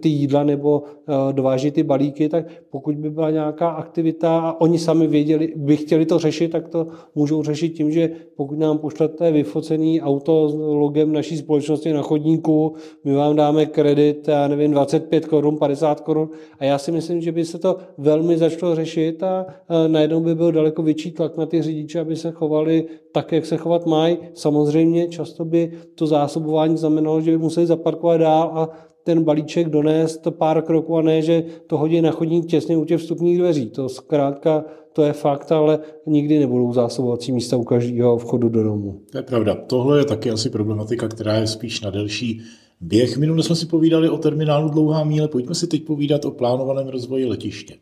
ty 0.00 0.08
jídla 0.08 0.44
nebo 0.44 0.82
eh, 1.08 1.32
dováží 1.32 1.70
ty 1.70 1.82
balíky, 1.82 2.28
tak 2.28 2.46
pokud 2.70 2.94
by 2.94 3.10
byla 3.10 3.30
nějaká 3.30 3.68
aktivita 3.68 4.38
a 4.38 4.60
oni 4.60 4.78
sami 4.78 5.06
věděli, 5.06 5.52
by 5.56 5.76
chtěli 5.76 6.06
to 6.06 6.18
řešit, 6.18 6.48
tak 6.48 6.68
to 6.68 6.86
můžou 7.14 7.42
řešit 7.42 7.68
tím, 7.68 7.90
že 7.90 8.10
pokud 8.36 8.58
nám 8.58 8.78
pošlete 8.78 9.32
vyfocený 9.32 10.02
auto 10.02 10.48
s 10.48 10.54
logem 10.54 11.12
naší 11.12 11.36
společnosti 11.36 11.92
na 11.92 12.02
chodníku, 12.02 12.74
my 13.04 13.14
vám 13.14 13.36
dáme 13.36 13.66
kredit, 13.66 14.28
já 14.28 14.48
nevím, 14.48 14.70
25 14.70 15.26
korun, 15.26 15.56
50 15.56 16.00
korun 16.00 16.28
a 16.58 16.64
já 16.64 16.78
si 16.78 16.92
myslím, 17.00 17.20
že 17.20 17.32
by 17.32 17.44
se 17.44 17.58
to 17.58 17.76
velmi 17.98 18.38
začalo 18.38 18.74
řešit 18.74 19.22
a 19.22 19.46
najednou 19.86 20.20
by 20.20 20.34
byl 20.34 20.52
daleko 20.52 20.82
větší 20.82 21.10
tlak 21.10 21.36
na 21.36 21.46
ty 21.46 21.62
řidiče, 21.62 22.00
aby 22.00 22.16
se 22.16 22.30
chovali 22.30 22.84
tak, 23.12 23.32
jak 23.32 23.46
se 23.46 23.56
chovat 23.56 23.86
mají. 23.86 24.18
Samozřejmě 24.34 25.08
často 25.08 25.44
by 25.44 25.72
to 25.94 26.06
zásobování 26.06 26.76
znamenalo, 26.76 27.20
že 27.20 27.30
by 27.30 27.38
museli 27.38 27.66
zaparkovat 27.66 28.20
dál 28.20 28.50
a 28.54 28.68
ten 29.04 29.24
balíček 29.24 29.68
donést 29.68 30.28
pár 30.30 30.62
kroků 30.62 30.96
a 30.96 31.02
ne, 31.02 31.22
že 31.22 31.44
to 31.66 31.78
hodí 31.78 32.00
na 32.02 32.10
chodník 32.10 32.46
těsně 32.46 32.76
u 32.76 32.84
těch 32.84 33.00
vstupních 33.00 33.38
dveří. 33.38 33.70
To 33.70 33.88
zkrátka 33.88 34.64
to 34.92 35.02
je 35.02 35.12
fakt, 35.12 35.52
ale 35.52 35.78
nikdy 36.06 36.38
nebudou 36.38 36.72
zásobovací 36.72 37.32
místa 37.32 37.56
u 37.56 37.64
každého 37.64 38.18
vchodu 38.18 38.48
do 38.48 38.62
domu. 38.62 39.00
To 39.12 39.18
je 39.18 39.22
pravda. 39.22 39.54
Tohle 39.54 39.98
je 39.98 40.04
taky 40.04 40.30
asi 40.30 40.50
problematika, 40.50 41.08
která 41.08 41.34
je 41.34 41.46
spíš 41.46 41.80
na 41.80 41.90
delší 41.90 42.40
běh. 42.80 43.16
Minule 43.16 43.42
jsme 43.42 43.56
si 43.56 43.66
povídali 43.66 44.08
o 44.08 44.18
terminálu 44.18 44.68
Dlouhá 44.68 45.04
míle, 45.04 45.28
pojďme 45.28 45.54
si 45.54 45.66
teď 45.66 45.84
povídat 45.84 46.24
o 46.24 46.30
plánovaném 46.30 46.88
rozvoji 46.88 47.26
letiště. 47.26 47.76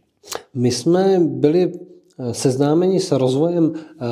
My 0.54 0.70
jsme 0.70 1.20
byli 1.24 1.72
seznámení 2.32 3.00
s 3.00 3.12
rozvojem 3.12 3.72
eh, 3.74 4.06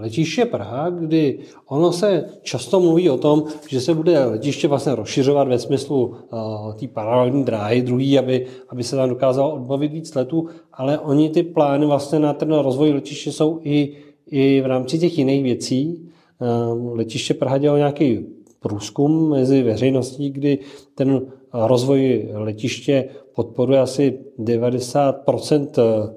letiště 0.00 0.44
Praha, 0.44 0.90
kdy 0.90 1.38
ono 1.66 1.92
se 1.92 2.24
často 2.42 2.80
mluví 2.80 3.10
o 3.10 3.18
tom, 3.18 3.44
že 3.68 3.80
se 3.80 3.94
bude 3.94 4.24
letiště 4.24 4.68
vlastně 4.68 4.94
rozšiřovat 4.94 5.48
ve 5.48 5.58
smyslu 5.58 6.14
eh, 6.14 6.36
té 6.80 6.88
paralelní 6.88 7.44
dráhy 7.44 7.82
druhý, 7.82 8.18
aby, 8.18 8.46
aby 8.68 8.84
se 8.84 8.96
tam 8.96 9.08
dokázalo 9.08 9.54
odbavit 9.54 9.92
víc 9.92 10.14
letů, 10.14 10.48
ale 10.72 10.98
oni 10.98 11.30
ty 11.30 11.42
plány 11.42 11.86
vlastně 11.86 12.18
na 12.18 12.32
ten 12.32 12.52
rozvoj 12.52 12.92
letiště 12.92 13.32
jsou 13.32 13.60
i, 13.62 13.96
i 14.26 14.60
v 14.60 14.66
rámci 14.66 14.98
těch 14.98 15.18
jiných 15.18 15.42
věcí. 15.42 16.08
Eh, 16.40 16.46
letiště 16.92 17.34
Praha 17.34 17.58
dělalo 17.58 17.78
nějaký 17.78 18.26
průzkum 18.60 19.30
mezi 19.30 19.62
veřejností, 19.62 20.30
kdy 20.30 20.58
ten 20.94 21.20
rozvoj 21.52 22.28
letiště 22.32 23.08
podporuje 23.34 23.80
asi 23.80 24.18
90% 24.38 26.14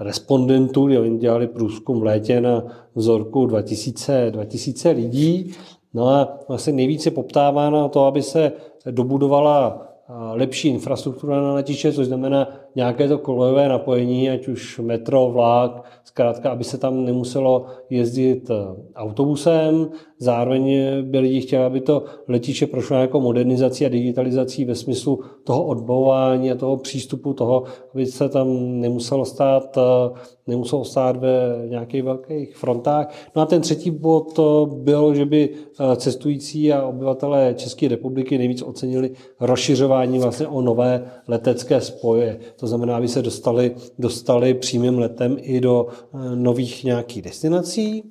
respondentů, 0.00 0.82
oni 0.84 1.18
dělali 1.18 1.46
průzkum 1.46 2.00
v 2.00 2.04
létě 2.04 2.40
na 2.40 2.64
vzorku 2.94 3.46
2000, 3.46 4.30
2000 4.30 4.90
lidí. 4.90 5.52
No 5.94 6.08
a 6.08 6.38
vlastně 6.48 6.72
nejvíce 6.72 7.10
poptáváno 7.10 7.88
to, 7.88 8.04
aby 8.04 8.22
se 8.22 8.52
dobudovala 8.90 9.86
lepší 10.32 10.68
infrastruktura 10.68 11.40
na 11.40 11.54
letiště, 11.54 11.92
což 11.92 12.06
znamená 12.06 12.48
nějaké 12.76 13.08
to 13.08 13.18
kolejové 13.18 13.68
napojení, 13.68 14.30
ať 14.30 14.48
už 14.48 14.78
metro, 14.78 15.30
vlak, 15.30 15.84
zkrátka, 16.04 16.50
aby 16.50 16.64
se 16.64 16.78
tam 16.78 17.04
nemuselo 17.04 17.66
jezdit 17.90 18.50
eh, 18.50 18.54
autobusem. 18.94 19.88
Zároveň 20.18 20.78
by 21.02 21.18
lidi 21.18 21.40
chtěli, 21.40 21.64
aby 21.64 21.80
to 21.80 22.04
letiště 22.28 22.66
prošlo 22.66 22.96
jako 22.96 23.20
modernizací 23.20 23.86
a 23.86 23.88
digitalizací 23.88 24.64
ve 24.64 24.74
smyslu 24.74 25.20
toho 25.44 25.64
odbování 25.64 26.50
a 26.50 26.54
toho 26.56 26.76
přístupu 26.76 27.32
toho, 27.32 27.64
aby 27.94 28.06
se 28.06 28.28
tam 28.28 28.80
nemuselo 28.80 29.24
stát, 29.24 29.78
eh, 29.78 30.20
nemuselo 30.46 30.84
stát 30.84 31.16
ve 31.16 31.62
nějakých 31.68 32.02
velkých 32.02 32.56
frontách. 32.56 33.14
No 33.36 33.42
a 33.42 33.46
ten 33.46 33.60
třetí 33.60 33.90
bod 33.90 34.40
byl, 34.66 35.14
že 35.14 35.24
by 35.24 35.48
eh, 35.50 35.96
cestující 35.96 36.72
a 36.72 36.86
obyvatelé 36.86 37.54
České 37.56 37.88
republiky 37.88 38.38
nejvíc 38.38 38.62
ocenili 38.62 39.10
rozšiřování 39.40 40.18
vlastně 40.18 40.46
o 40.46 40.62
nové 40.62 41.04
letecké 41.28 41.80
spoje. 41.80 42.38
To 42.60 42.66
znamená, 42.66 42.96
aby 42.96 43.08
se 43.08 43.22
dostali, 43.22 43.74
dostali 43.98 44.54
přímým 44.54 44.98
letem 44.98 45.36
i 45.40 45.60
do 45.60 45.86
eh, 45.90 46.36
nových 46.36 46.84
nějakých 46.84 47.22
destinací. 47.22 48.04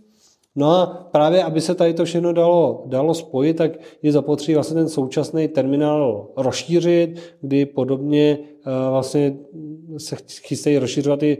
No 0.55 0.71
a 0.71 0.85
právě, 1.11 1.43
aby 1.43 1.61
se 1.61 1.75
tady 1.75 1.93
to 1.93 2.05
všechno 2.05 2.33
dalo, 2.33 2.83
dalo 2.85 3.13
spojit, 3.13 3.57
tak 3.57 3.71
je 4.01 4.11
zapotřebí 4.11 4.53
vlastně 4.53 4.75
ten 4.75 4.89
současný 4.89 5.47
terminál 5.47 6.27
rozšířit, 6.37 7.19
kdy 7.41 7.65
podobně 7.65 8.39
eh, 8.41 8.89
vlastně 8.89 9.37
se 9.97 10.15
chystají 10.41 10.77
rozšiřovat 10.77 11.23
i 11.23 11.37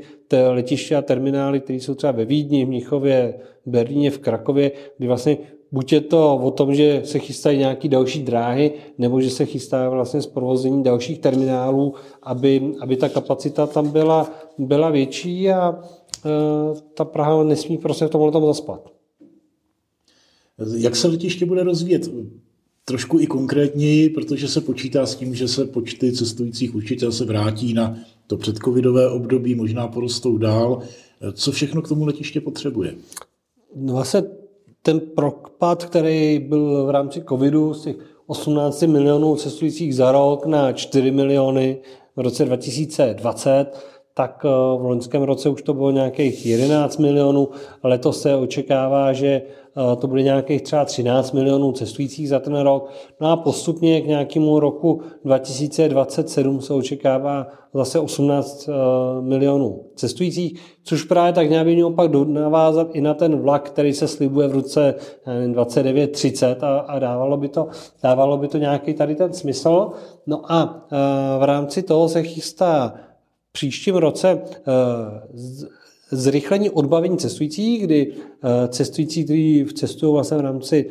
letiště 0.50 0.96
a 0.96 1.02
terminály, 1.02 1.60
které 1.60 1.80
jsou 1.80 1.96
třeba 1.96 2.12
ve 2.12 2.26
Vídni, 2.26 2.66
v 2.66 2.68
Mnichově, 2.68 3.40
v 3.66 3.70
Berlíně, 3.70 4.12
v 4.12 4.20
Krakově, 4.20 4.72
kdy 4.98 5.08
vlastně 5.08 5.38
buď 5.72 5.94
je 5.94 6.02
to 6.02 6.36
o 6.36 6.52
tom, 6.52 6.76
že 6.76 7.02
se 7.06 7.20
chystají 7.20 7.58
nějaké 7.58 7.88
další 7.88 8.24
dráhy, 8.24 8.74
nebo 8.98 9.22
že 9.22 9.30
se 9.30 9.46
chystá 9.46 9.90
vlastně 9.90 10.22
zprovození 10.22 10.84
dalších 10.84 11.20
terminálů, 11.20 11.94
aby, 12.24 12.74
aby 12.82 12.98
ta 12.98 13.10
kapacita 13.10 13.68
tam 13.68 13.90
byla, 13.90 14.32
byla 14.58 14.90
větší 14.90 15.50
a 15.50 15.80
e, 16.26 16.30
ta 16.94 17.06
Praha 17.06 17.44
nesmí 17.44 17.78
prostě 17.78 18.06
v 18.06 18.10
tomhle 18.10 18.32
tam 18.32 18.46
zaspat. 18.46 18.92
Jak 20.78 20.96
se 20.96 21.08
letiště 21.08 21.46
bude 21.46 21.64
rozvíjet? 21.64 22.10
Trošku 22.86 23.20
i 23.20 23.28
konkrétněji, 23.28 24.10
protože 24.10 24.48
se 24.48 24.62
počítá 24.62 25.06
s 25.06 25.16
tím, 25.16 25.36
že 25.36 25.48
se 25.48 25.66
počty 25.66 26.12
cestujících 26.12 26.76
určitě 26.76 27.12
se 27.12 27.26
vrátí 27.26 27.74
na 27.74 27.98
to 28.28 28.38
předcovidové 28.38 29.10
období, 29.10 29.56
možná 29.56 29.88
porostou 29.88 30.38
dál. 30.38 30.82
Co 31.34 31.52
všechno 31.52 31.82
k 31.82 31.88
tomu 31.88 32.06
letiště 32.06 32.42
potřebuje? 32.42 32.96
No 33.76 33.94
vlastně 33.94 34.24
ten 34.82 35.00
propad, 35.00 35.86
který 35.86 36.40
byl 36.40 36.86
v 36.86 36.90
rámci 36.90 37.24
covidu 37.30 37.74
z 37.74 37.84
těch 37.84 37.96
18 38.28 38.82
milionů 38.82 39.36
cestujících 39.36 39.96
za 39.96 40.12
rok 40.12 40.46
na 40.46 40.72
4 40.72 41.12
miliony 41.12 41.78
v 42.16 42.20
roce 42.20 42.46
2020, 42.46 43.66
tak 44.14 44.46
eh, 44.46 44.50
v 44.50 44.86
loňském 44.86 45.22
roce 45.22 45.50
už 45.50 45.62
to 45.62 45.74
bylo 45.74 45.92
nějakých 45.92 46.46
11 46.46 46.98
milionů. 46.98 47.50
Letos 47.84 48.22
se 48.22 48.36
očekává, 48.36 49.14
že 49.14 49.42
to 50.00 50.08
bude 50.08 50.24
nějakých 50.24 50.62
třeba 50.62 50.86
13 50.86 51.32
milionů 51.32 51.72
cestujících 51.72 52.30
za 52.30 52.40
ten 52.40 52.60
rok. 52.60 52.92
No 53.22 53.32
a 53.32 53.38
postupně 53.38 54.02
k 54.02 54.08
nějakému 54.08 54.60
roku 54.60 55.02
2027 55.26 56.62
se 56.62 56.74
očekává 56.74 57.48
zase 57.74 58.00
18 58.00 58.70
eh, 58.70 58.72
milionů 59.22 59.86
cestujících, 59.96 60.62
což 60.84 61.04
právě 61.04 61.34
tak 61.34 61.50
nějak 61.50 61.66
by 61.66 61.76
mělo 61.76 61.92
pak 61.92 62.12
navázat 62.12 62.88
i 62.94 63.02
na 63.02 63.14
ten 63.14 63.40
vlak, 63.40 63.70
který 63.70 63.94
se 63.94 64.08
slibuje 64.08 64.48
v 64.48 64.52
roce 64.52 64.96
29-30 65.48 66.56
a, 66.62 66.80
a 66.80 67.00
dávalo, 67.00 67.38
by 67.38 67.48
to, 67.48 67.68
dávalo 68.04 68.38
by 68.38 68.48
to 68.48 68.58
nějaký 68.58 68.94
tady 68.94 69.16
ten 69.16 69.34
smysl. 69.34 69.90
No 70.28 70.52
a 70.52 70.88
eh, 70.92 71.40
v 71.40 71.44
rámci 71.44 71.84
toho 71.84 72.10
se 72.10 72.24
chystá 72.24 72.94
příštím 73.52 73.96
roce 73.96 74.42
zrychlení 76.12 76.70
odbavení 76.70 77.18
cestujících, 77.18 77.84
kdy 77.84 78.14
eh, 78.14 78.68
cestující, 78.68 79.24
kteří 79.24 79.66
cestují 79.74 80.14
vlastně 80.14 80.38
v 80.38 80.42
rámci 80.42 80.90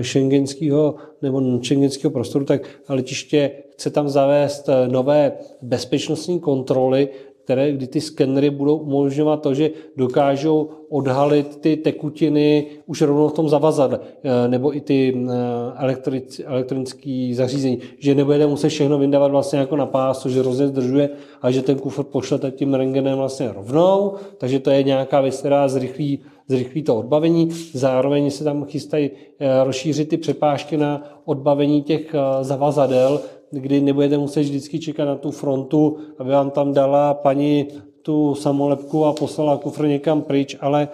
šengenského 0.00 0.94
eh, 0.98 1.02
nebo 1.22 1.62
šengenského 1.62 2.10
prostoru, 2.10 2.44
tak 2.44 2.68
letiště 2.88 3.50
chce 3.76 3.90
tam 3.90 4.08
zavést 4.08 4.68
eh, 4.68 4.88
nové 4.88 5.32
bezpečnostní 5.62 6.40
kontroly, 6.40 7.08
které, 7.46 7.72
kdy 7.72 7.86
ty 7.86 8.00
skenery 8.00 8.50
budou 8.50 8.76
umožňovat 8.76 9.42
to, 9.42 9.54
že 9.54 9.70
dokážou 9.96 10.70
odhalit 10.88 11.56
ty 11.56 11.76
tekutiny 11.76 12.66
už 12.86 13.02
rovnou 13.02 13.28
v 13.28 13.32
tom 13.32 13.48
zavazadle, 13.48 14.00
eh, 14.02 14.48
nebo 14.48 14.76
i 14.76 14.80
ty 14.80 15.14
eh, 15.14 16.44
elektronické 16.44 17.30
zařízení, 17.32 17.78
že 17.98 18.14
nebudete 18.14 18.46
muset 18.46 18.68
všechno 18.68 18.98
vyndávat 18.98 19.30
vlastně 19.30 19.58
jako 19.58 19.76
na 19.76 19.86
pás, 19.86 20.18
což 20.18 20.34
hrozně 20.34 20.68
zdržuje, 20.68 21.10
a 21.42 21.50
že 21.50 21.62
ten 21.62 21.78
kufr 21.78 22.02
pošlete 22.02 22.50
tím 22.50 22.74
rengenem 22.74 23.18
vlastně 23.18 23.52
rovnou, 23.54 24.14
takže 24.38 24.58
to 24.58 24.70
je 24.70 24.82
nějaká 24.82 25.20
věc, 25.20 25.38
která 25.38 25.68
zrychlí, 25.68 26.18
zrychlí 26.48 26.82
to 26.82 26.98
odbavení. 26.98 27.50
Zároveň 27.72 28.30
se 28.30 28.44
tam 28.44 28.64
chystají 28.64 29.10
eh, 29.38 29.64
rozšířit 29.64 30.08
ty 30.08 30.16
přepážky 30.16 30.76
na 30.76 31.02
odbavení 31.24 31.82
těch 31.82 32.14
zavazadel, 32.40 33.20
kdy 33.50 33.80
nebudete 33.80 34.18
muset 34.18 34.40
vždycky 34.40 34.78
čekat 34.78 35.04
na 35.04 35.16
tu 35.16 35.30
frontu, 35.30 35.96
aby 36.18 36.30
vám 36.30 36.50
tam 36.50 36.72
dala 36.72 37.14
paní 37.14 37.68
tu 38.02 38.34
samolepku 38.34 39.04
a 39.04 39.12
poslala 39.12 39.58
kufr 39.58 39.86
někam 39.86 40.22
pryč, 40.22 40.56
ale 40.60 40.88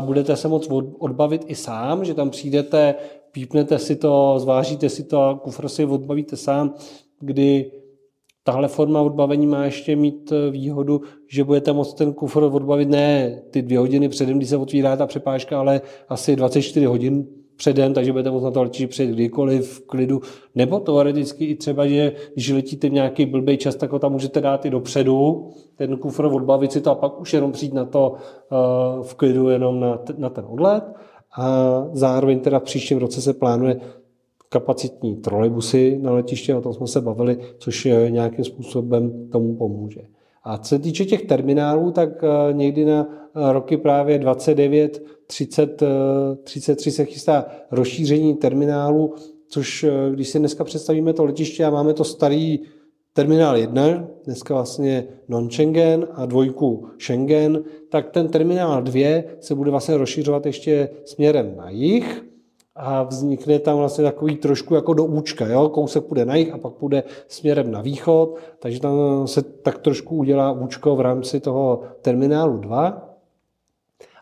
budete 0.00 0.36
se 0.36 0.48
moct 0.48 0.70
odbavit 0.98 1.44
i 1.46 1.54
sám, 1.54 2.04
že 2.04 2.14
tam 2.14 2.30
přijdete, 2.30 2.94
pípnete 3.32 3.78
si 3.78 3.96
to, 3.96 4.34
zvážíte 4.38 4.88
si 4.88 5.04
to 5.04 5.22
a 5.22 5.38
kufr 5.38 5.68
si 5.68 5.84
odbavíte 5.84 6.36
sám, 6.36 6.74
kdy 7.20 7.70
tahle 8.44 8.68
forma 8.68 9.00
odbavení 9.00 9.46
má 9.46 9.64
ještě 9.64 9.96
mít 9.96 10.32
eh, 10.32 10.50
výhodu, 10.50 11.00
že 11.28 11.44
budete 11.44 11.72
moct 11.72 11.94
ten 11.94 12.12
kufr 12.12 12.42
odbavit 12.42 12.88
ne 12.88 13.42
ty 13.50 13.62
dvě 13.62 13.78
hodiny 13.78 14.08
předem, 14.08 14.36
kdy 14.36 14.46
se 14.46 14.56
otvírá 14.56 14.96
ta 14.96 15.06
přepážka, 15.06 15.58
ale 15.60 15.80
asi 16.08 16.36
24 16.36 16.86
hodin 16.86 17.26
předem, 17.60 17.94
takže 17.94 18.12
budete 18.12 18.30
moct 18.30 18.42
na 18.42 18.50
to 18.50 18.62
letiště 18.62 18.86
přijet 18.86 19.10
kdykoliv 19.10 19.68
v 19.68 19.86
klidu. 19.86 20.20
Nebo 20.54 20.80
teoreticky 20.80 21.44
i 21.44 21.54
třeba, 21.54 21.86
že 21.86 22.12
když 22.34 22.50
letíte 22.50 22.88
v 22.88 22.92
nějaký 22.92 23.26
blbý 23.26 23.56
čas, 23.56 23.74
tak 23.74 23.92
ho 23.92 23.98
tam 23.98 24.12
můžete 24.12 24.40
dát 24.40 24.64
i 24.64 24.70
dopředu, 24.70 25.48
ten 25.76 25.96
kufr 25.96 26.24
odbavit 26.24 26.72
si 26.72 26.80
to 26.80 26.90
a 26.90 26.94
pak 26.94 27.20
už 27.20 27.32
jenom 27.32 27.52
přijít 27.52 27.74
na 27.74 27.84
to 27.84 28.12
uh, 28.12 29.02
v 29.02 29.14
klidu 29.14 29.48
jenom 29.48 29.80
na, 29.80 29.98
na 30.18 30.28
ten 30.28 30.44
odlet. 30.48 30.84
A 31.36 31.46
zároveň 31.92 32.40
teda 32.40 32.58
v 32.58 32.62
příštím 32.62 32.98
roce 32.98 33.20
se 33.20 33.32
plánuje 33.32 33.80
kapacitní 34.48 35.16
trolejbusy 35.16 35.98
na 36.02 36.12
letiště, 36.12 36.54
o 36.54 36.60
tom 36.60 36.72
jsme 36.72 36.86
se 36.86 37.00
bavili, 37.00 37.38
což 37.58 37.88
nějakým 38.08 38.44
způsobem 38.44 39.28
tomu 39.32 39.56
pomůže. 39.56 40.00
A 40.44 40.58
co 40.58 40.68
se 40.68 40.78
týče 40.78 41.04
těch 41.04 41.22
terminálů, 41.22 41.90
tak 41.90 42.24
eh, 42.24 42.52
někdy 42.52 42.84
na 42.84 43.06
eh, 43.08 43.52
roky 43.52 43.76
právě 43.76 44.18
29, 44.18 45.02
30, 45.30 45.82
33 46.44 46.90
se 46.90 47.04
chystá 47.04 47.46
rozšíření 47.70 48.34
terminálu, 48.34 49.14
což 49.48 49.84
eh, 49.84 50.10
když 50.12 50.28
si 50.28 50.38
dneska 50.38 50.64
představíme 50.64 51.12
to 51.12 51.24
letiště 51.24 51.64
a 51.64 51.70
máme 51.70 51.94
to 51.94 52.04
starý 52.04 52.60
terminál 53.12 53.56
1, 53.56 54.08
dneska 54.24 54.54
vlastně 54.54 55.08
non-Schengen 55.28 56.08
a 56.12 56.26
dvojku 56.26 56.86
Schengen, 56.98 57.64
tak 57.90 58.10
ten 58.10 58.28
terminál 58.28 58.82
2 58.82 59.22
se 59.40 59.54
bude 59.54 59.70
vlastně 59.70 59.96
rozšiřovat 59.96 60.46
ještě 60.46 60.88
směrem 61.04 61.54
na 61.56 61.70
jih 61.70 62.24
a 62.76 63.02
vznikne 63.02 63.58
tam 63.58 63.78
vlastně 63.78 64.04
takový 64.04 64.36
trošku 64.36 64.74
jako 64.74 64.94
do 64.94 65.04
účka. 65.04 65.46
Jo? 65.46 65.68
Kousek 65.68 66.04
půjde 66.04 66.24
na 66.24 66.34
jih 66.34 66.54
a 66.54 66.58
pak 66.58 66.72
půjde 66.72 67.02
směrem 67.28 67.70
na 67.70 67.82
východ, 67.82 68.36
takže 68.58 68.80
tam 68.80 69.26
se 69.26 69.42
tak 69.42 69.78
trošku 69.78 70.16
udělá 70.16 70.52
účko 70.52 70.96
v 70.96 71.00
rámci 71.00 71.40
toho 71.40 71.82
terminálu 72.02 72.58
2. 72.58 73.09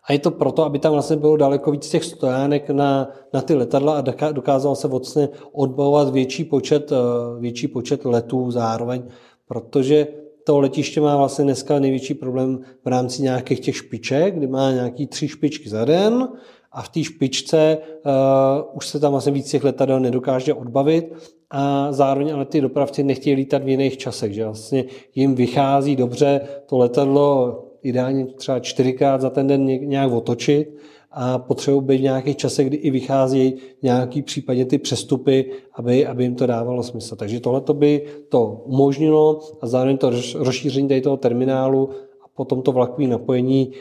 A 0.08 0.12
je 0.12 0.18
to 0.18 0.30
proto, 0.30 0.64
aby 0.64 0.78
tam 0.78 0.92
vlastně 0.92 1.16
bylo 1.16 1.36
daleko 1.36 1.70
víc 1.70 1.88
těch 1.88 2.04
stojánek 2.04 2.70
na, 2.70 3.10
na 3.32 3.40
ty 3.40 3.54
letadla 3.54 3.98
a 3.98 4.32
dokázal 4.32 4.76
se 4.76 4.88
vlastně 4.88 5.28
odbavovat 5.52 6.08
větší 6.08 6.44
počet, 6.44 6.92
eh, 6.92 6.96
větší 7.40 7.68
počet 7.68 8.04
letů 8.04 8.50
zároveň, 8.50 9.02
protože 9.48 10.06
to 10.44 10.58
letiště 10.58 11.00
má 11.00 11.16
vlastně 11.16 11.44
dneska 11.44 11.78
největší 11.78 12.14
problém 12.14 12.60
v 12.84 12.88
rámci 12.88 13.22
nějakých 13.22 13.60
těch 13.60 13.76
špiček, 13.76 14.34
kdy 14.34 14.46
má 14.46 14.72
nějaký 14.72 15.06
tři 15.06 15.28
špičky 15.28 15.68
za 15.68 15.84
den, 15.84 16.28
a 16.72 16.82
v 16.82 16.88
té 16.88 17.04
špičce 17.04 17.78
uh, 17.78 18.76
už 18.76 18.86
se 18.86 19.00
tam 19.00 19.12
vlastně 19.12 19.32
víc 19.32 19.50
těch 19.50 19.64
letadel 19.64 20.00
nedokáže 20.00 20.54
odbavit 20.54 21.12
a 21.50 21.92
zároveň 21.92 22.34
ale 22.34 22.44
ty 22.44 22.60
dopravci 22.60 23.02
nechtějí 23.02 23.36
lítat 23.36 23.64
v 23.64 23.68
jiných 23.68 23.98
časech, 23.98 24.32
že 24.32 24.44
vlastně 24.44 24.84
jim 25.14 25.34
vychází 25.34 25.96
dobře 25.96 26.40
to 26.66 26.78
letadlo 26.78 27.67
ideálně 27.82 28.26
třeba 28.26 28.60
čtyřikrát 28.60 29.20
za 29.20 29.30
ten 29.30 29.46
den 29.46 29.64
nějak 29.64 30.12
otočit 30.12 30.76
a 31.10 31.38
potřebují 31.38 31.84
být 31.84 31.98
v 31.98 32.02
nějakých 32.02 32.36
časech, 32.36 32.66
kdy 32.66 32.76
i 32.76 32.90
vycházejí 32.90 33.54
nějaký 33.82 34.22
případně 34.22 34.64
ty 34.64 34.78
přestupy, 34.78 35.50
aby, 35.74 36.06
aby 36.06 36.22
jim 36.22 36.34
to 36.34 36.46
dávalo 36.46 36.82
smysl. 36.82 37.16
Takže 37.16 37.40
tohle 37.40 37.62
by 37.72 38.02
to 38.28 38.62
umožnilo 38.64 39.40
a 39.60 39.66
zároveň 39.66 39.98
to 39.98 40.10
rozšíření 40.34 40.88
tady 40.88 41.00
toho 41.00 41.16
terminálu 41.16 41.90
potom 42.38 42.62
to 42.62 42.72
vlakové 42.72 43.08
napojení 43.08 43.72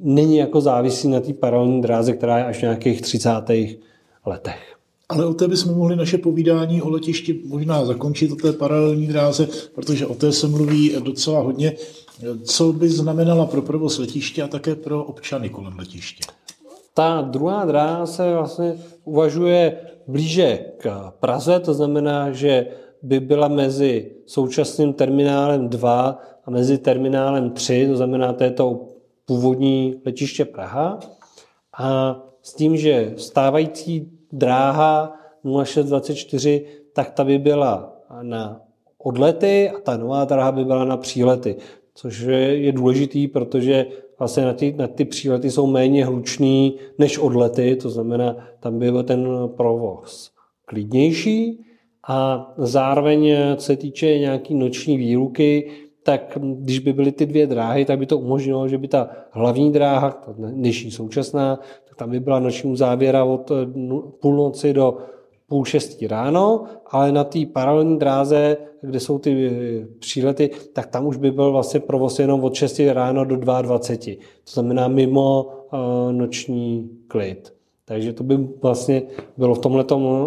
není 0.00 0.36
jako 0.36 0.60
závisí 0.60 1.08
na 1.08 1.20
té 1.20 1.32
paralelní 1.32 1.82
dráze, 1.82 2.12
která 2.12 2.38
je 2.38 2.44
až 2.44 2.58
v 2.58 2.62
nějakých 2.62 3.02
30. 3.02 3.30
letech. 4.26 4.76
Ale 5.08 5.26
o 5.26 5.34
té 5.34 5.48
bychom 5.48 5.74
mohli 5.74 5.96
naše 5.96 6.18
povídání 6.18 6.82
o 6.82 6.90
letišti 6.90 7.40
možná 7.46 7.84
zakončit, 7.84 8.32
o 8.32 8.36
té 8.36 8.52
paralelní 8.52 9.06
dráze, 9.06 9.48
protože 9.74 10.06
o 10.06 10.14
té 10.14 10.32
se 10.32 10.48
mluví 10.48 10.94
docela 11.02 11.40
hodně. 11.40 11.72
Co 12.44 12.72
by 12.72 12.88
znamenala 12.88 13.46
pro 13.46 13.62
provoz 13.62 13.98
letiště 13.98 14.42
a 14.42 14.48
také 14.48 14.74
pro 14.74 15.04
občany 15.04 15.50
kolem 15.50 15.78
letiště? 15.78 16.24
Ta 16.94 17.20
druhá 17.20 17.64
dráha 17.64 18.06
se 18.06 18.32
vlastně 18.32 18.78
uvažuje 19.04 19.80
blíže 20.06 20.64
k 20.78 21.12
Praze, 21.20 21.60
to 21.60 21.74
znamená, 21.74 22.32
že 22.32 22.66
by 23.02 23.20
byla 23.20 23.48
mezi 23.48 24.10
současným 24.26 24.92
terminálem 24.92 25.68
2 25.68 26.18
a 26.44 26.50
mezi 26.50 26.78
terminálem 26.78 27.50
3, 27.50 27.86
to 27.90 27.96
znamená, 27.96 28.32
to 28.32 28.44
je 28.44 28.50
to 28.50 28.88
původní 29.24 30.00
letiště 30.06 30.44
Praha. 30.44 30.98
A 31.78 32.20
s 32.42 32.54
tím, 32.54 32.76
že 32.76 33.14
stávající 33.16 34.10
dráha 34.32 35.12
0624, 35.64 36.66
tak 36.92 37.10
ta 37.10 37.24
by 37.24 37.38
byla 37.38 37.96
na 38.22 38.60
odlety 38.98 39.70
a 39.70 39.80
ta 39.80 39.96
nová 39.96 40.24
dráha 40.24 40.52
by 40.52 40.64
byla 40.64 40.84
na 40.84 40.96
přílety, 40.96 41.56
což 41.94 42.20
je 42.50 42.72
důležitý, 42.72 43.28
protože 43.28 43.86
vlastně 44.18 44.44
na 44.44 44.52
ty, 44.52 44.74
na 44.78 44.86
ty 44.86 45.04
přílety 45.04 45.50
jsou 45.50 45.66
méně 45.66 46.04
hlučný 46.04 46.76
než 46.98 47.18
odlety, 47.18 47.76
to 47.76 47.90
znamená, 47.90 48.36
tam 48.60 48.78
by 48.78 48.90
byl 48.90 49.02
ten 49.02 49.28
provoz 49.56 50.30
klidnější. 50.64 51.64
A 52.08 52.52
zároveň, 52.58 53.36
co 53.56 53.64
se 53.64 53.76
týče 53.76 54.18
nějaký 54.18 54.54
noční 54.54 54.96
výluky, 54.96 55.70
tak 56.02 56.38
když 56.40 56.78
by 56.78 56.92
byly 56.92 57.12
ty 57.12 57.26
dvě 57.26 57.46
dráhy, 57.46 57.84
tak 57.84 57.98
by 57.98 58.06
to 58.06 58.18
umožnilo, 58.18 58.68
že 58.68 58.78
by 58.78 58.88
ta 58.88 59.10
hlavní 59.30 59.72
dráha, 59.72 60.10
ta 60.10 60.32
dnešní 60.32 60.90
současná, 60.90 61.56
tak 61.88 61.96
tam 61.96 62.10
by 62.10 62.20
byla 62.20 62.38
noční 62.38 62.76
závěra 62.76 63.24
od 63.24 63.50
eh, 63.50 63.54
půlnoci 64.20 64.72
do 64.72 64.98
půl 65.48 65.64
šestí 65.64 66.06
ráno, 66.06 66.64
ale 66.86 67.12
na 67.12 67.24
té 67.24 67.38
paralelní 67.52 67.98
dráze, 67.98 68.56
kde 68.80 69.00
jsou 69.00 69.18
ty 69.18 69.46
eh, 69.46 69.86
přílety, 69.98 70.50
tak 70.72 70.86
tam 70.86 71.06
už 71.06 71.16
by 71.16 71.30
byl 71.30 71.52
vlastně 71.52 71.80
provoz 71.80 72.18
jenom 72.18 72.44
od 72.44 72.54
6 72.54 72.80
ráno 72.92 73.24
do 73.24 73.36
22. 73.36 74.14
To 74.44 74.50
znamená 74.50 74.88
mimo 74.88 75.44
uh, 75.44 76.12
noční 76.12 76.90
klid. 77.08 77.54
Takže 77.84 78.12
to 78.12 78.24
by 78.24 78.48
vlastně 78.62 79.02
bylo 79.36 79.54
v 79.54 79.58
tomhle 79.58 79.84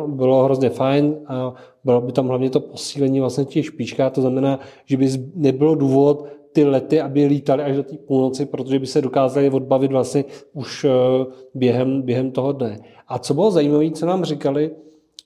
bylo 0.08 0.43
hrozně 0.43 0.69
fajn 0.69 1.15
a 1.27 1.53
bylo 1.84 2.01
by 2.01 2.12
tam 2.12 2.27
hlavně 2.27 2.49
to 2.49 2.60
posílení 2.60 3.19
vlastně 3.19 3.45
těch 3.45 3.65
špičkách, 3.65 4.12
to 4.12 4.21
znamená, 4.21 4.60
že 4.86 4.97
by 4.97 5.08
nebylo 5.36 5.75
důvod 5.75 6.27
ty 6.51 6.63
lety, 6.63 7.01
aby 7.01 7.25
lítaly 7.25 7.63
až 7.63 7.75
do 7.75 7.84
té 7.84 7.97
půlnoci, 7.97 8.45
protože 8.45 8.80
by 8.80 8.88
se 8.88 9.01
dokázali 9.01 9.49
odbavit 9.49 9.91
vlastně 9.91 10.25
už 10.53 10.86
eh, 10.86 10.89
během, 11.53 12.01
během 12.01 12.32
toho 12.32 12.51
dne. 12.51 12.80
A 13.08 13.19
co 13.19 13.34
bylo 13.34 13.51
zajímavé, 13.51 13.91
co 13.91 14.06
nám 14.06 14.25
říkali, 14.25 14.71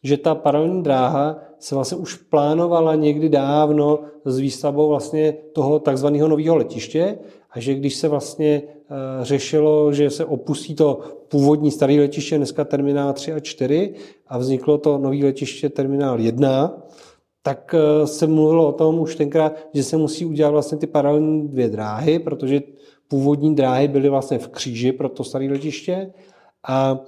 že 0.04 0.18
ta 0.18 0.36
paralelní 0.36 0.84
dráha 0.84 1.40
se 1.60 1.76
vlastně 1.76 1.98
už 1.98 2.16
plánovala 2.16 2.96
někdy 2.96 3.30
dávno 3.30 4.00
s 4.26 4.40
výstavbou 4.40 4.88
vlastně 4.88 5.34
toho 5.54 5.80
takzvaného 5.80 6.28
nového 6.28 6.56
letiště 6.56 7.18
a 7.52 7.60
že 7.60 7.74
když 7.74 7.96
se 7.96 8.08
vlastně 8.08 8.62
eh, 8.66 8.96
řešilo, 9.22 9.94
že 9.94 10.10
se 10.10 10.26
opustí 10.26 10.76
to 10.76 11.00
původní 11.28 11.72
staré 11.72 11.94
letiště, 11.94 12.38
dneska 12.38 12.66
terminál 12.66 13.14
3 13.14 13.34
a 13.34 13.40
4 13.40 13.94
a 14.28 14.38
vzniklo 14.38 14.78
to 14.78 14.98
nový 14.98 15.24
letiště 15.24 15.70
terminál 15.70 16.20
1, 16.20 16.78
tak 17.42 17.76
eh, 17.78 18.08
se 18.08 18.28
mluvilo 18.28 18.68
o 18.68 18.72
tom 18.72 19.00
už 19.00 19.16
tenkrát, 19.16 19.54
že 19.74 19.84
se 19.84 19.98
musí 19.98 20.26
udělat 20.26 20.50
vlastně 20.50 20.78
ty 20.78 20.88
paralelní 20.88 21.48
dvě 21.48 21.70
dráhy, 21.70 22.20
protože 22.20 22.62
původní 23.08 23.56
dráhy 23.56 23.88
byly 23.88 24.10
vlastně 24.10 24.40
v 24.40 24.48
kříži 24.48 24.92
pro 24.92 25.10
to 25.10 25.24
staré 25.24 25.50
letiště 25.50 26.14
a 26.68 27.00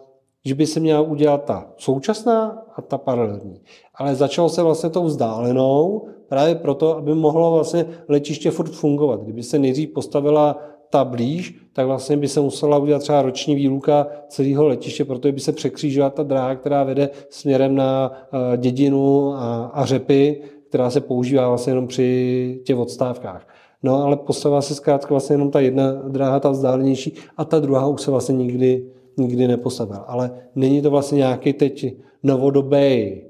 že 0.46 0.56
by 0.56 0.66
se 0.66 0.80
měla 0.80 1.02
udělat 1.02 1.44
ta 1.44 1.68
současná 1.78 2.64
a 2.76 2.82
ta 2.82 2.98
paralelní. 2.98 3.62
Ale 3.96 4.16
začalo 4.16 4.50
se 4.50 4.64
vlastně 4.64 4.90
tou 4.90 5.04
vzdálenou, 5.04 6.08
právě 6.28 6.56
proto, 6.56 6.98
aby 6.98 7.16
mohlo 7.16 7.52
vlastně 7.52 7.86
letiště 8.08 8.52
furt 8.52 8.72
fungovat. 8.72 9.22
Kdyby 9.22 9.44
se 9.44 9.60
nejdřív 9.60 9.90
postavila 9.90 10.58
ta 10.90 11.06
blíž, 11.06 11.56
tak 11.74 11.88
vlastně 11.88 12.18
by 12.18 12.28
se 12.28 12.42
musela 12.42 12.78
udělat 12.78 13.00
třeba 13.00 13.22
roční 13.22 13.56
výluka 13.56 14.08
celého 14.28 14.68
letiště, 14.68 15.06
protože 15.06 15.32
by 15.32 15.40
se 15.40 15.52
překřížila 15.52 16.10
ta 16.10 16.24
dráha, 16.24 16.56
která 16.56 16.84
vede 16.84 17.10
směrem 17.30 17.76
na 17.76 18.12
eh, 18.12 18.58
dědinu 18.58 19.34
a, 19.34 19.66
a 19.74 19.86
řepy, 19.86 20.42
která 20.70 20.90
se 20.90 21.02
používá 21.02 21.48
vlastně 21.48 21.72
jenom 21.72 21.88
při 21.88 22.62
těch 22.66 22.78
odstávkách. 22.78 23.48
No 23.84 24.04
ale 24.04 24.18
postavila 24.18 24.62
se 24.62 24.76
zkrátka 24.76 25.10
vlastně 25.10 25.34
jenom 25.34 25.52
ta 25.52 25.60
jedna 25.60 25.92
dráha, 25.92 26.40
ta 26.40 26.50
vzdálenější, 26.50 27.14
a 27.38 27.46
ta 27.46 27.60
druhá 27.60 27.88
už 27.88 28.02
se 28.02 28.12
vlastně 28.12 28.36
nikdy, 28.36 28.86
nikdy 29.18 29.48
nepostavila. 29.48 29.98
Ale 29.98 30.32
není 30.56 30.82
to 30.82 30.92
vlastně 30.92 31.18
nějaký 31.18 31.54
teď 31.54 31.96
novodobý 32.24 33.22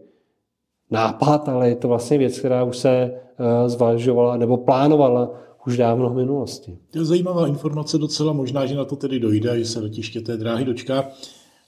nápad, 0.91 1.49
ale 1.49 1.69
je 1.69 1.75
to 1.75 1.87
vlastně 1.87 2.17
věc, 2.17 2.39
která 2.39 2.63
už 2.63 2.77
se 2.77 2.89
eh, 2.89 3.69
zvažovala 3.69 4.37
nebo 4.37 4.57
plánovala 4.57 5.31
už 5.67 5.77
dávno 5.77 6.09
v 6.09 6.15
minulosti. 6.15 6.77
To 6.91 6.99
je 6.99 7.05
zajímavá 7.05 7.47
informace 7.47 7.97
docela, 7.97 8.33
možná, 8.33 8.65
že 8.65 8.75
na 8.75 8.85
to 8.85 8.95
tedy 8.95 9.19
dojde, 9.19 9.59
že 9.59 9.65
se 9.65 9.79
letiště 9.79 10.21
té 10.21 10.37
dráhy 10.37 10.65
dočká. 10.65 11.07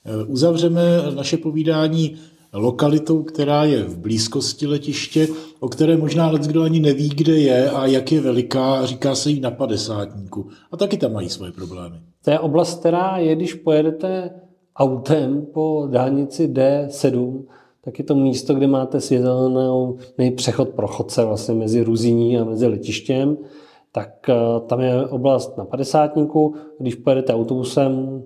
Eh, 0.04 0.24
uzavřeme 0.24 0.82
naše 1.14 1.36
povídání 1.36 2.16
lokalitou, 2.52 3.22
která 3.22 3.64
je 3.64 3.82
v 3.82 3.98
blízkosti 3.98 4.66
letiště, 4.66 5.28
o 5.60 5.68
které 5.68 5.96
možná 5.96 6.32
kdo 6.32 6.62
ani 6.62 6.80
neví, 6.80 7.08
kde 7.08 7.38
je 7.38 7.70
a 7.70 7.86
jak 7.86 8.12
je 8.12 8.20
veliká, 8.20 8.86
říká 8.86 9.14
se 9.14 9.30
jí 9.30 9.40
na 9.40 9.50
padesátníku. 9.50 10.48
A 10.72 10.76
taky 10.76 10.96
tam 10.96 11.12
mají 11.12 11.28
svoje 11.28 11.52
problémy. 11.52 11.96
To 12.26 12.32
je 12.32 12.38
oblast, 12.38 12.80
která 12.80 13.18
je, 13.18 13.36
když 13.36 13.54
pojedete 13.54 14.30
autem 14.76 15.46
po 15.54 15.88
dálnici 15.90 16.48
D7, 16.48 17.42
tak 17.80 17.98
je 17.98 18.04
to 18.04 18.14
místo, 18.14 18.54
kde 18.54 18.66
máte 18.66 19.00
světelný 19.00 20.30
přechod 20.36 20.68
pro 20.68 20.88
chodce 20.88 21.24
vlastně 21.24 21.54
mezi 21.54 21.82
Ruzíní 21.82 22.38
a 22.38 22.44
mezi 22.44 22.66
letištěm. 22.66 23.36
Tak 23.92 24.30
tam 24.66 24.80
je 24.80 25.06
oblast 25.06 25.58
na 25.58 25.64
padesátníku. 25.64 26.54
Když 26.78 26.94
pojedete 26.94 27.34
autobusem 27.34 28.22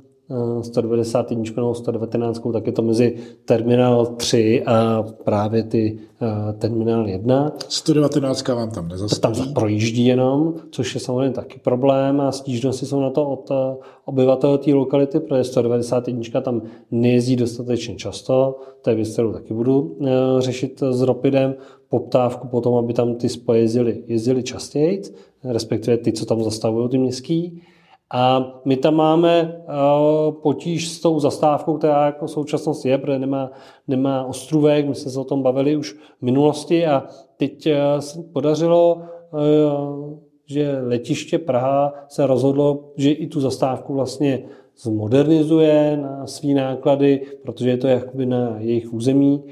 190 0.62 1.30
nebo 1.56 1.74
119, 1.74 2.42
tak 2.52 2.66
je 2.66 2.72
to 2.72 2.82
mezi 2.82 3.16
terminál 3.44 4.06
3 4.06 4.62
a 4.66 5.02
právě 5.24 5.62
ty 5.62 5.98
uh, 6.22 6.52
terminál 6.58 7.08
1. 7.08 7.52
119 7.68 8.48
vám 8.48 8.70
tam 8.70 8.88
nezastaví. 8.88 9.38
Tam 9.38 9.54
projíždí 9.54 10.06
jenom, 10.06 10.54
což 10.70 10.94
je 10.94 11.00
samozřejmě 11.00 11.30
taky 11.30 11.58
problém 11.58 12.20
a 12.20 12.32
stížnosti 12.32 12.86
jsou 12.86 13.00
na 13.00 13.10
to 13.10 13.28
od 13.28 13.50
uh, 13.50 13.56
obyvatel 14.04 14.58
té 14.58 14.74
lokality, 14.74 15.20
protože 15.20 15.44
191 15.44 16.40
tam 16.40 16.62
nejezdí 16.90 17.36
dostatečně 17.36 17.94
často, 17.94 18.58
to 18.82 18.90
je 18.90 18.96
věc, 18.96 19.12
kterou 19.12 19.32
taky 19.32 19.54
budu 19.54 19.96
řešit 20.38 20.82
s 20.90 21.02
Ropidem, 21.02 21.54
poptávku 21.88 22.48
potom, 22.48 22.74
aby 22.74 22.92
tam 22.92 23.14
ty 23.14 23.28
spoje 23.28 23.60
jezdili, 23.60 24.02
jezdili 24.06 24.42
častěji, 24.42 25.02
respektive 25.44 25.96
ty, 25.96 26.12
co 26.12 26.26
tam 26.26 26.42
zastavují 26.42 26.88
ty 26.88 26.98
městský. 26.98 27.62
A 28.12 28.52
my 28.64 28.76
tam 28.76 28.94
máme 28.94 29.62
uh, 29.68 30.34
potíž 30.34 30.88
s 30.88 31.00
tou 31.00 31.20
zastávkou, 31.20 31.76
která 31.76 32.06
jako 32.06 32.28
současnost 32.28 32.86
je, 32.86 32.98
protože 32.98 33.18
nemá, 33.18 33.50
nemá 33.88 34.24
ostrůvek, 34.24 34.88
my 34.88 34.94
jsme 34.94 35.10
se 35.10 35.20
o 35.20 35.24
tom 35.24 35.42
bavili 35.42 35.76
už 35.76 35.92
v 35.92 36.22
minulosti 36.22 36.86
a 36.86 37.04
teď 37.36 37.66
uh, 37.66 38.00
se 38.00 38.22
podařilo, 38.32 39.02
uh, 39.32 40.18
že 40.46 40.80
letiště 40.82 41.38
Praha 41.38 41.94
se 42.08 42.26
rozhodlo, 42.26 42.84
že 42.96 43.10
i 43.10 43.26
tu 43.26 43.40
zastávku 43.40 43.94
vlastně 43.94 44.42
zmodernizuje 44.78 45.96
na 46.02 46.26
svý 46.26 46.54
náklady, 46.54 47.26
protože 47.42 47.70
je 47.70 47.76
to 47.76 47.86
jakoby 47.86 48.26
na 48.26 48.54
jejich 48.58 48.92
území 48.92 49.44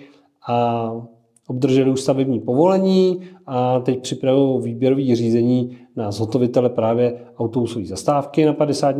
a 0.48 0.90
obdrželi 1.48 1.90
už 1.90 2.00
stavební 2.00 2.40
povolení 2.40 3.20
a 3.46 3.80
teď 3.80 4.02
připravují 4.02 4.64
výběrové 4.64 5.16
řízení 5.16 5.76
na 5.98 6.10
zhotovitele 6.10 6.68
právě 6.68 7.14
autobusové 7.38 7.84
zastávky 7.84 8.44
na 8.44 8.52
50 8.52 8.96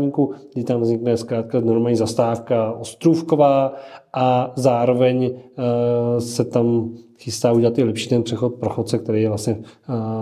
kdy 0.52 0.64
tam 0.64 0.80
vznikne 0.80 1.16
zkrátka 1.16 1.61
normální 1.61 1.96
zastávka 1.96 2.72
ostrůvková 2.72 3.74
a 4.14 4.52
zároveň 4.56 5.30
uh, 5.30 6.18
se 6.18 6.44
tam 6.44 6.90
chystá 7.18 7.52
udělat 7.52 7.78
i 7.78 7.84
lepší 7.84 8.08
ten 8.08 8.22
přechod 8.22 8.54
pro 8.54 8.70
chodce, 8.70 8.98
který 8.98 9.22
je 9.22 9.28
vlastně 9.28 9.56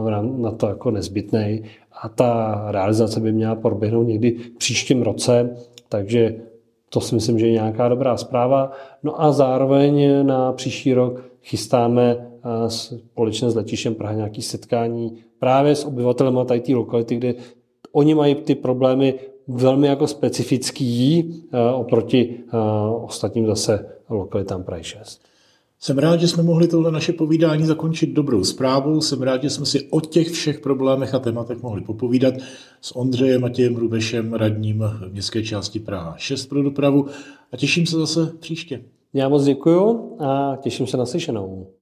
uh, 0.03 0.41
na 0.41 0.51
to 0.51 0.67
jako 0.67 0.91
nezbytný. 0.91 1.63
A 2.03 2.09
ta 2.09 2.63
realizace 2.71 3.21
by 3.21 3.33
měla 3.33 3.55
proběhnout 3.55 4.07
někdy 4.07 4.31
v 4.33 4.51
příštím 4.51 5.03
roce, 5.03 5.57
takže 5.89 6.37
to 6.89 7.01
si 7.01 7.15
myslím, 7.15 7.39
že 7.39 7.47
je 7.47 7.53
nějaká 7.53 7.89
dobrá 7.89 8.17
zpráva. 8.17 8.73
No 9.03 9.23
a 9.23 9.33
zároveň 9.33 10.27
na 10.27 10.53
příští 10.53 10.95
rok 10.95 11.23
chystáme 11.43 12.17
eh, 12.21 12.36
společně 12.69 13.51
s 13.51 13.55
letištěm 13.55 13.95
Praha 13.95 14.15
nějaké 14.15 14.43
setkání 14.43 15.17
právě 15.39 15.75
s 15.75 15.85
obyvatelem 15.85 16.47
tady 16.47 16.61
té 16.61 16.75
lokality, 16.75 17.17
kde 17.17 17.35
oni 17.93 18.15
mají 18.15 18.35
ty 18.35 18.55
problémy 18.55 19.15
velmi 19.49 19.87
jako 19.87 20.07
specifický 20.07 21.19
eh, 21.53 21.73
oproti 21.73 22.39
eh, 22.39 22.57
ostatním 23.05 23.47
zase 23.47 23.87
lokalitám 24.09 24.63
Prahy 24.63 24.85
6. 24.85 25.23
Jsem 25.81 25.99
rád, 25.99 26.21
že 26.21 26.29
jsme 26.29 26.43
mohli 26.43 26.69
tohle 26.69 26.93
naše 26.93 27.13
povídání 27.13 27.67
zakončit 27.67 28.11
dobrou 28.11 28.45
zprávou. 28.45 29.01
Jsem 29.01 29.23
rád, 29.23 29.43
že 29.43 29.51
jsme 29.51 29.67
si 29.67 29.89
o 29.91 30.01
těch 30.01 30.31
všech 30.31 30.61
problémech 30.61 31.15
a 31.15 31.19
tématech 31.19 31.63
mohli 31.63 31.81
popovídat 31.81 32.35
s 32.81 32.97
Ondřejem 32.97 33.41
Matějem 33.41 33.77
Rubešem, 33.77 34.35
radním 34.35 34.85
městské 35.09 35.43
části 35.43 35.81
Praha 35.81 36.15
6 36.17 36.47
pro 36.47 36.63
dopravu 36.63 37.07
a 37.53 37.57
těším 37.57 37.87
se 37.87 37.97
zase 37.97 38.33
příště. 38.41 38.83
Já 39.15 39.29
moc 39.29 39.45
děkuju 39.45 40.17
a 40.21 40.59
těším 40.63 40.87
se 40.87 40.97
na 40.97 41.07
slyšenou. 41.07 41.67